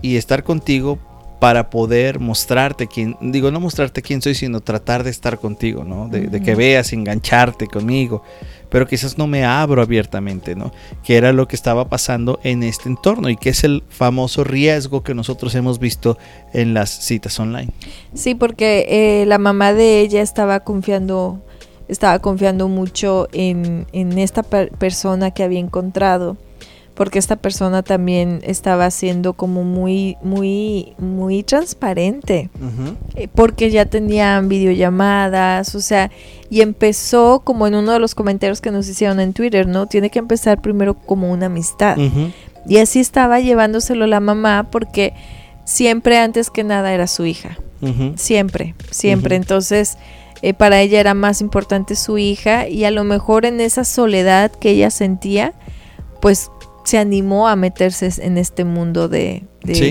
y 0.00 0.16
estar 0.16 0.42
contigo 0.42 0.98
para 1.38 1.70
poder 1.70 2.18
mostrarte 2.18 2.88
quién, 2.88 3.16
digo, 3.20 3.50
no 3.50 3.60
mostrarte 3.60 4.02
quién 4.02 4.20
soy, 4.20 4.34
sino 4.34 4.60
tratar 4.60 5.04
de 5.04 5.10
estar 5.10 5.38
contigo, 5.38 5.84
¿no? 5.84 6.08
De, 6.08 6.42
que 6.42 6.54
veas, 6.54 6.92
engancharte 6.92 7.68
conmigo, 7.68 8.22
pero 8.68 8.86
quizás 8.86 9.18
no 9.18 9.26
me 9.26 9.44
abro 9.44 9.80
abiertamente, 9.80 10.56
¿no? 10.56 10.72
Que 11.04 11.16
era 11.16 11.32
lo 11.32 11.46
que 11.46 11.54
estaba 11.54 11.88
pasando 11.88 12.40
en 12.42 12.62
este 12.64 12.88
entorno 12.88 13.28
y 13.28 13.36
que 13.36 13.50
es 13.50 13.62
el 13.62 13.84
famoso 13.88 14.42
riesgo 14.42 15.02
que 15.02 15.14
nosotros 15.14 15.54
hemos 15.54 15.78
visto 15.78 16.18
en 16.52 16.74
las 16.74 16.90
citas 16.90 17.38
online. 17.38 17.70
Sí, 18.14 18.34
porque 18.34 18.86
eh, 18.88 19.26
la 19.26 19.38
mamá 19.38 19.72
de 19.72 20.00
ella 20.00 20.22
estaba 20.22 20.60
confiando, 20.60 21.40
estaba 21.86 22.18
confiando 22.18 22.66
mucho 22.66 23.28
en, 23.32 23.86
en 23.92 24.18
esta 24.18 24.42
persona 24.42 25.30
que 25.30 25.44
había 25.44 25.60
encontrado 25.60 26.36
porque 26.98 27.20
esta 27.20 27.36
persona 27.36 27.84
también 27.84 28.40
estaba 28.42 28.90
siendo 28.90 29.34
como 29.34 29.62
muy, 29.62 30.16
muy, 30.20 30.94
muy 30.98 31.44
transparente, 31.44 32.50
eh, 33.14 33.28
porque 33.32 33.70
ya 33.70 33.86
tenían 33.86 34.48
videollamadas, 34.48 35.76
o 35.76 35.80
sea, 35.80 36.10
y 36.50 36.60
empezó 36.60 37.42
como 37.44 37.68
en 37.68 37.76
uno 37.76 37.92
de 37.92 38.00
los 38.00 38.16
comentarios 38.16 38.60
que 38.60 38.72
nos 38.72 38.88
hicieron 38.88 39.20
en 39.20 39.32
Twitter, 39.32 39.68
¿no? 39.68 39.86
Tiene 39.86 40.10
que 40.10 40.18
empezar 40.18 40.60
primero 40.60 40.94
como 40.94 41.30
una 41.30 41.46
amistad. 41.46 41.96
Y 42.66 42.78
así 42.78 42.98
estaba 42.98 43.38
llevándoselo 43.38 44.08
la 44.08 44.18
mamá 44.18 44.66
porque 44.68 45.14
siempre 45.64 46.18
antes 46.18 46.50
que 46.50 46.64
nada 46.64 46.92
era 46.92 47.06
su 47.06 47.26
hija, 47.26 47.60
siempre, 48.16 48.74
siempre. 48.90 49.36
Entonces... 49.36 49.96
Eh, 50.40 50.54
para 50.54 50.80
ella 50.80 51.00
era 51.00 51.14
más 51.14 51.40
importante 51.40 51.96
su 51.96 52.16
hija 52.16 52.68
y 52.68 52.84
a 52.84 52.92
lo 52.92 53.02
mejor 53.02 53.44
en 53.44 53.60
esa 53.60 53.82
soledad 53.82 54.52
que 54.52 54.70
ella 54.70 54.88
sentía, 54.88 55.52
pues 56.20 56.52
se 56.88 56.96
animó 56.96 57.48
a 57.48 57.54
meterse 57.54 58.10
en 58.22 58.38
este 58.38 58.64
mundo 58.64 59.08
de, 59.08 59.44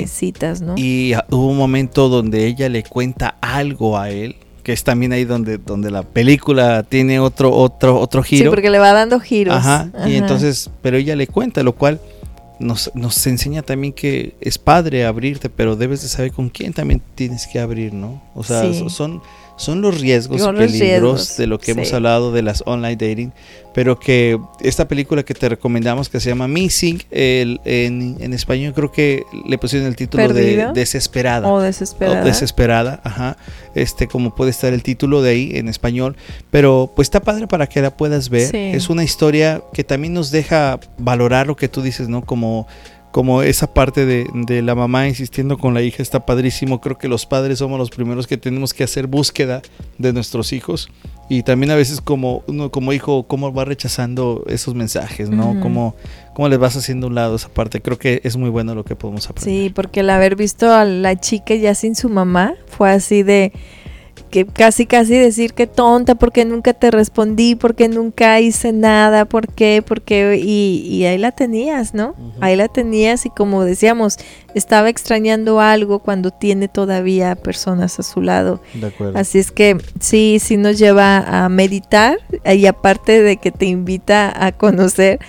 citas, 0.07 0.61
¿no? 0.61 0.73
Y 0.77 1.13
hubo 1.29 1.49
un 1.49 1.57
momento 1.57 2.09
donde 2.09 2.47
ella 2.47 2.69
le 2.69 2.81
cuenta 2.81 3.37
algo 3.39 3.99
a 3.99 4.09
él, 4.09 4.35
que 4.63 4.73
es 4.73 4.83
también 4.83 5.13
ahí 5.13 5.23
donde, 5.23 5.59
donde 5.59 5.91
la 5.91 6.01
película 6.01 6.81
tiene 6.81 7.19
otro, 7.19 7.51
otro, 7.53 7.99
otro 7.99 8.23
giro. 8.23 8.45
Sí, 8.45 8.49
porque 8.49 8.71
le 8.71 8.79
va 8.79 8.93
dando 8.93 9.19
giros. 9.19 9.55
Ajá, 9.55 9.91
y 10.07 10.15
entonces, 10.15 10.71
pero 10.81 10.97
ella 10.97 11.15
le 11.15 11.27
cuenta, 11.27 11.61
lo 11.61 11.75
cual 11.75 12.01
nos, 12.59 12.89
nos 12.95 13.27
enseña 13.27 13.61
también 13.61 13.93
que 13.93 14.35
es 14.41 14.57
padre 14.57 15.05
abrirte, 15.05 15.51
pero 15.51 15.75
debes 15.75 16.01
de 16.01 16.07
saber 16.07 16.31
con 16.31 16.49
quién 16.49 16.73
también 16.73 16.99
tienes 17.13 17.45
que 17.45 17.59
abrir, 17.59 17.93
¿no? 17.93 18.23
O 18.33 18.43
sea, 18.43 18.63
son 18.89 19.21
son 19.57 19.81
los 19.81 19.99
riesgos, 19.99 20.41
peligros 20.55 21.35
de 21.35 21.47
lo 21.47 21.59
que 21.59 21.71
hemos 21.71 21.91
hablado 21.91 22.31
de 22.31 22.43
las 22.43 22.63
online 22.65 22.95
dating, 22.95 23.33
pero 23.73 23.99
que 23.99 24.39
esta 24.61 24.87
película 24.87 25.23
que 25.23 25.33
te 25.33 25.49
recomendamos 25.49 26.09
que 26.09 26.19
se 26.19 26.29
llama 26.29 26.47
Missing, 26.47 27.03
el, 27.11 27.59
en, 27.65 28.33
español 28.33 28.73
creo 28.73 28.91
que 28.91 29.23
le 29.45 29.57
pusieron 29.57 29.87
el 29.87 29.95
título 29.95 30.31
de 30.31 30.71
Desesperada. 30.73 31.51
O 31.51 31.59
Desesperada. 31.59 32.23
desesperada, 32.23 33.01
ajá. 33.03 33.37
Este, 33.73 34.07
como 34.07 34.33
puede 34.33 34.51
estar 34.51 34.73
el 34.73 34.83
título 34.83 35.21
de 35.21 35.31
ahí 35.31 35.51
en 35.55 35.67
español, 35.67 36.15
pero 36.51 36.91
pues 36.95 37.07
está 37.07 37.19
padre 37.19 37.47
para 37.47 37.67
que 37.67 37.81
la 37.81 37.95
puedas 37.95 38.29
ver. 38.29 38.55
Es 38.55 38.89
una 38.89 39.03
historia 39.03 39.61
que 39.73 39.83
también 39.83 40.13
nos 40.13 40.31
deja 40.31 40.79
valorar 40.97 41.47
lo 41.47 41.55
que 41.55 41.67
tú 41.67 41.81
dices, 41.81 42.09
¿no? 42.09 42.23
Como 42.23 42.67
como 43.11 43.41
esa 43.41 43.73
parte 43.73 44.05
de, 44.05 44.61
la 44.61 44.75
mamá 44.75 45.07
insistiendo 45.07 45.57
con 45.57 45.73
la 45.73 45.81
hija 45.81 46.03
está 46.03 46.25
padrísimo. 46.25 46.81
Creo 46.81 46.97
que 46.97 47.07
los 47.07 47.25
padres 47.25 47.59
somos 47.59 47.79
los 47.79 47.89
primeros 47.89 48.27
que 48.27 48.37
tenemos 48.37 48.73
que 48.73 48.83
hacer 48.83 49.07
búsqueda 49.07 49.61
de 49.97 50.13
nuestros 50.13 50.53
hijos. 50.53 50.89
Y 51.29 51.43
también 51.43 51.71
a 51.71 51.75
veces 51.75 51.99
como 51.99 52.43
uno 52.47 52.69
como 52.71 52.93
hijo, 52.93 53.23
cómo 53.23 53.51
va 53.53 53.65
rechazando 53.65 54.43
esos 54.47 54.75
mensajes, 54.75 55.29
¿no? 55.29 55.59
cómo, 55.61 55.95
cómo 56.33 56.47
les 56.47 56.59
vas 56.59 56.75
haciendo 56.77 57.07
un 57.07 57.15
lado 57.15 57.35
esa 57.35 57.49
parte. 57.49 57.81
Creo 57.81 57.97
que 57.97 58.21
es 58.23 58.37
muy 58.37 58.49
bueno 58.49 58.75
lo 58.75 58.85
que 58.85 58.95
podemos 58.95 59.29
aprender. 59.29 59.63
Sí, 59.63 59.71
porque 59.73 60.01
el 60.01 60.09
haber 60.09 60.35
visto 60.35 60.71
a 60.71 60.85
la 60.85 61.15
chica 61.19 61.55
ya 61.55 61.75
sin 61.75 61.95
su 61.95 62.09
mamá 62.09 62.53
fue 62.67 62.91
así 62.91 63.23
de 63.23 63.51
que 64.29 64.45
casi 64.45 64.85
casi 64.85 65.15
decir 65.15 65.53
que 65.53 65.67
tonta 65.67 66.15
porque 66.15 66.45
nunca 66.45 66.73
te 66.73 66.91
respondí, 66.91 67.55
porque 67.55 67.87
nunca 67.87 68.39
hice 68.39 68.73
nada, 68.73 69.25
porque, 69.25 69.83
porque, 69.85 70.39
y, 70.41 70.87
y 70.89 71.05
ahí 71.05 71.17
la 71.17 71.31
tenías, 71.31 71.93
¿no? 71.93 72.15
Ahí 72.39 72.55
la 72.55 72.67
tenías 72.67 73.25
y 73.25 73.29
como 73.29 73.63
decíamos, 73.63 74.17
estaba 74.53 74.89
extrañando 74.89 75.59
algo 75.59 75.99
cuando 75.99 76.31
tiene 76.31 76.67
todavía 76.67 77.35
personas 77.35 77.99
a 77.99 78.03
su 78.03 78.21
lado. 78.21 78.61
De 78.73 78.87
acuerdo. 78.87 79.17
Así 79.17 79.39
es 79.39 79.51
que 79.51 79.77
sí, 79.99 80.39
sí 80.39 80.57
nos 80.57 80.77
lleva 80.77 81.17
a 81.17 81.49
meditar 81.49 82.17
y 82.45 82.65
aparte 82.65 83.21
de 83.21 83.37
que 83.37 83.51
te 83.51 83.65
invita 83.65 84.33
a 84.45 84.51
conocer 84.51 85.19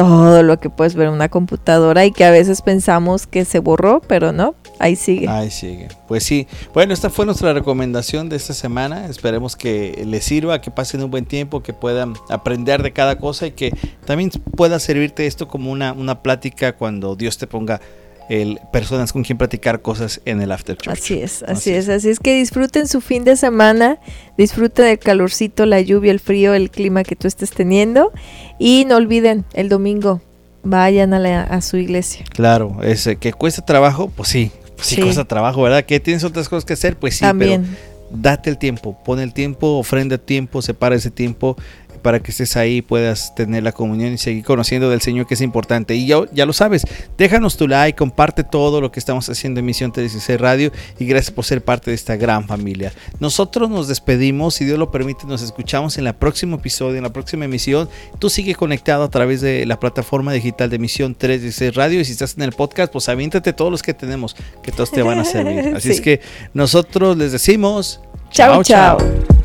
todo 0.00 0.42
lo 0.42 0.58
que 0.58 0.70
puedes 0.70 0.94
ver 0.94 1.08
en 1.08 1.12
una 1.12 1.28
computadora 1.28 2.06
y 2.06 2.10
que 2.10 2.24
a 2.24 2.30
veces 2.30 2.62
pensamos 2.62 3.26
que 3.26 3.44
se 3.44 3.58
borró, 3.58 4.00
pero 4.00 4.32
no, 4.32 4.54
ahí 4.78 4.96
sigue. 4.96 5.28
Ahí 5.28 5.50
sigue. 5.50 5.88
Pues 6.08 6.24
sí. 6.24 6.46
Bueno, 6.72 6.94
esta 6.94 7.10
fue 7.10 7.26
nuestra 7.26 7.52
recomendación 7.52 8.30
de 8.30 8.36
esta 8.36 8.54
semana. 8.54 9.08
Esperemos 9.08 9.56
que 9.56 10.02
les 10.06 10.24
sirva, 10.24 10.62
que 10.62 10.70
pasen 10.70 11.02
un 11.02 11.10
buen 11.10 11.26
tiempo, 11.26 11.62
que 11.62 11.74
puedan 11.74 12.14
aprender 12.30 12.82
de 12.82 12.94
cada 12.94 13.18
cosa 13.18 13.48
y 13.48 13.50
que 13.50 13.76
también 14.06 14.30
pueda 14.56 14.78
servirte 14.78 15.26
esto 15.26 15.48
como 15.48 15.70
una, 15.70 15.92
una 15.92 16.22
plática 16.22 16.74
cuando 16.76 17.14
Dios 17.14 17.36
te 17.36 17.46
ponga 17.46 17.82
el, 18.30 18.60
personas 18.72 19.12
con 19.12 19.24
quien 19.24 19.36
platicar 19.36 19.82
cosas 19.82 20.20
en 20.24 20.40
el 20.40 20.52
after 20.52 20.76
church. 20.76 20.96
Así 20.96 21.20
es, 21.20 21.42
así, 21.42 21.72
es. 21.72 21.88
Así 21.88 22.08
es 22.08 22.20
que 22.20 22.36
disfruten 22.36 22.86
su 22.86 23.00
fin 23.00 23.24
de 23.24 23.36
semana, 23.36 23.98
disfruten 24.38 24.86
el 24.86 24.98
calorcito, 25.00 25.66
la 25.66 25.80
lluvia, 25.80 26.12
el 26.12 26.20
frío, 26.20 26.54
el 26.54 26.70
clima 26.70 27.02
que 27.02 27.16
tú 27.16 27.26
estés 27.26 27.50
teniendo 27.50 28.12
y 28.58 28.84
no 28.86 28.96
olviden 28.96 29.44
el 29.52 29.68
domingo 29.68 30.22
vayan 30.62 31.12
a, 31.12 31.42
a 31.42 31.60
su 31.60 31.76
iglesia. 31.76 32.24
Claro, 32.30 32.78
es 32.82 33.08
que 33.18 33.32
cuesta 33.32 33.64
trabajo, 33.64 34.08
pues 34.14 34.28
sí, 34.28 34.52
pues 34.76 34.86
sí, 34.86 35.02
cuesta 35.02 35.24
trabajo, 35.24 35.62
¿verdad? 35.62 35.84
Que 35.84 35.98
tienes 35.98 36.22
otras 36.22 36.48
cosas 36.48 36.64
que 36.64 36.74
hacer, 36.74 36.96
pues 36.96 37.14
sí, 37.14 37.20
También. 37.20 37.62
pero 37.64 37.90
date 38.22 38.48
el 38.48 38.58
tiempo, 38.58 38.96
pon 39.04 39.18
el 39.18 39.32
tiempo, 39.32 39.78
ofrenda 39.78 40.18
tiempo, 40.18 40.62
separa 40.62 40.94
ese 40.94 41.10
tiempo 41.10 41.56
para 42.00 42.20
que 42.20 42.30
estés 42.30 42.56
ahí, 42.56 42.82
puedas 42.82 43.34
tener 43.34 43.62
la 43.62 43.72
comunión 43.72 44.12
y 44.12 44.18
seguir 44.18 44.44
conociendo 44.44 44.90
del 44.90 45.00
Señor, 45.00 45.26
que 45.26 45.34
es 45.34 45.40
importante. 45.40 45.94
Y 45.94 46.06
ya, 46.06 46.20
ya 46.32 46.46
lo 46.46 46.52
sabes, 46.52 46.86
déjanos 47.16 47.56
tu 47.56 47.68
like, 47.68 47.96
comparte 47.96 48.44
todo 48.44 48.80
lo 48.80 48.90
que 48.90 49.00
estamos 49.00 49.28
haciendo 49.28 49.60
en 49.60 49.66
Misión 49.66 49.92
36 49.92 50.40
Radio 50.40 50.72
y 50.98 51.06
gracias 51.06 51.32
por 51.32 51.44
ser 51.44 51.62
parte 51.62 51.90
de 51.90 51.94
esta 51.94 52.16
gran 52.16 52.46
familia. 52.46 52.92
Nosotros 53.18 53.70
nos 53.70 53.88
despedimos, 53.88 54.54
si 54.54 54.64
Dios 54.64 54.78
lo 54.78 54.90
permite, 54.90 55.26
nos 55.26 55.42
escuchamos 55.42 55.98
en 55.98 56.06
el 56.06 56.14
próximo 56.14 56.56
episodio, 56.56 56.96
en 56.96 57.02
la 57.02 57.12
próxima 57.12 57.44
emisión. 57.44 57.88
Tú 58.18 58.30
sigue 58.30 58.54
conectado 58.54 59.04
a 59.04 59.10
través 59.10 59.40
de 59.40 59.66
la 59.66 59.78
plataforma 59.78 60.32
digital 60.32 60.70
de 60.70 60.78
Misión 60.78 61.14
36 61.14 61.74
Radio 61.74 62.00
y 62.00 62.04
si 62.04 62.12
estás 62.12 62.36
en 62.36 62.42
el 62.42 62.52
podcast, 62.52 62.92
pues 62.92 63.08
aviéntate 63.08 63.52
todos 63.52 63.70
los 63.70 63.82
que 63.82 63.94
tenemos, 63.94 64.36
que 64.62 64.72
todos 64.72 64.90
te 64.90 65.02
van 65.02 65.18
a 65.18 65.24
servir. 65.24 65.74
Así 65.76 65.90
es 65.90 66.00
que 66.00 66.20
nosotros 66.54 67.16
les 67.16 67.32
decimos... 67.32 68.00
chao. 68.30 68.62
chao. 68.62 69.39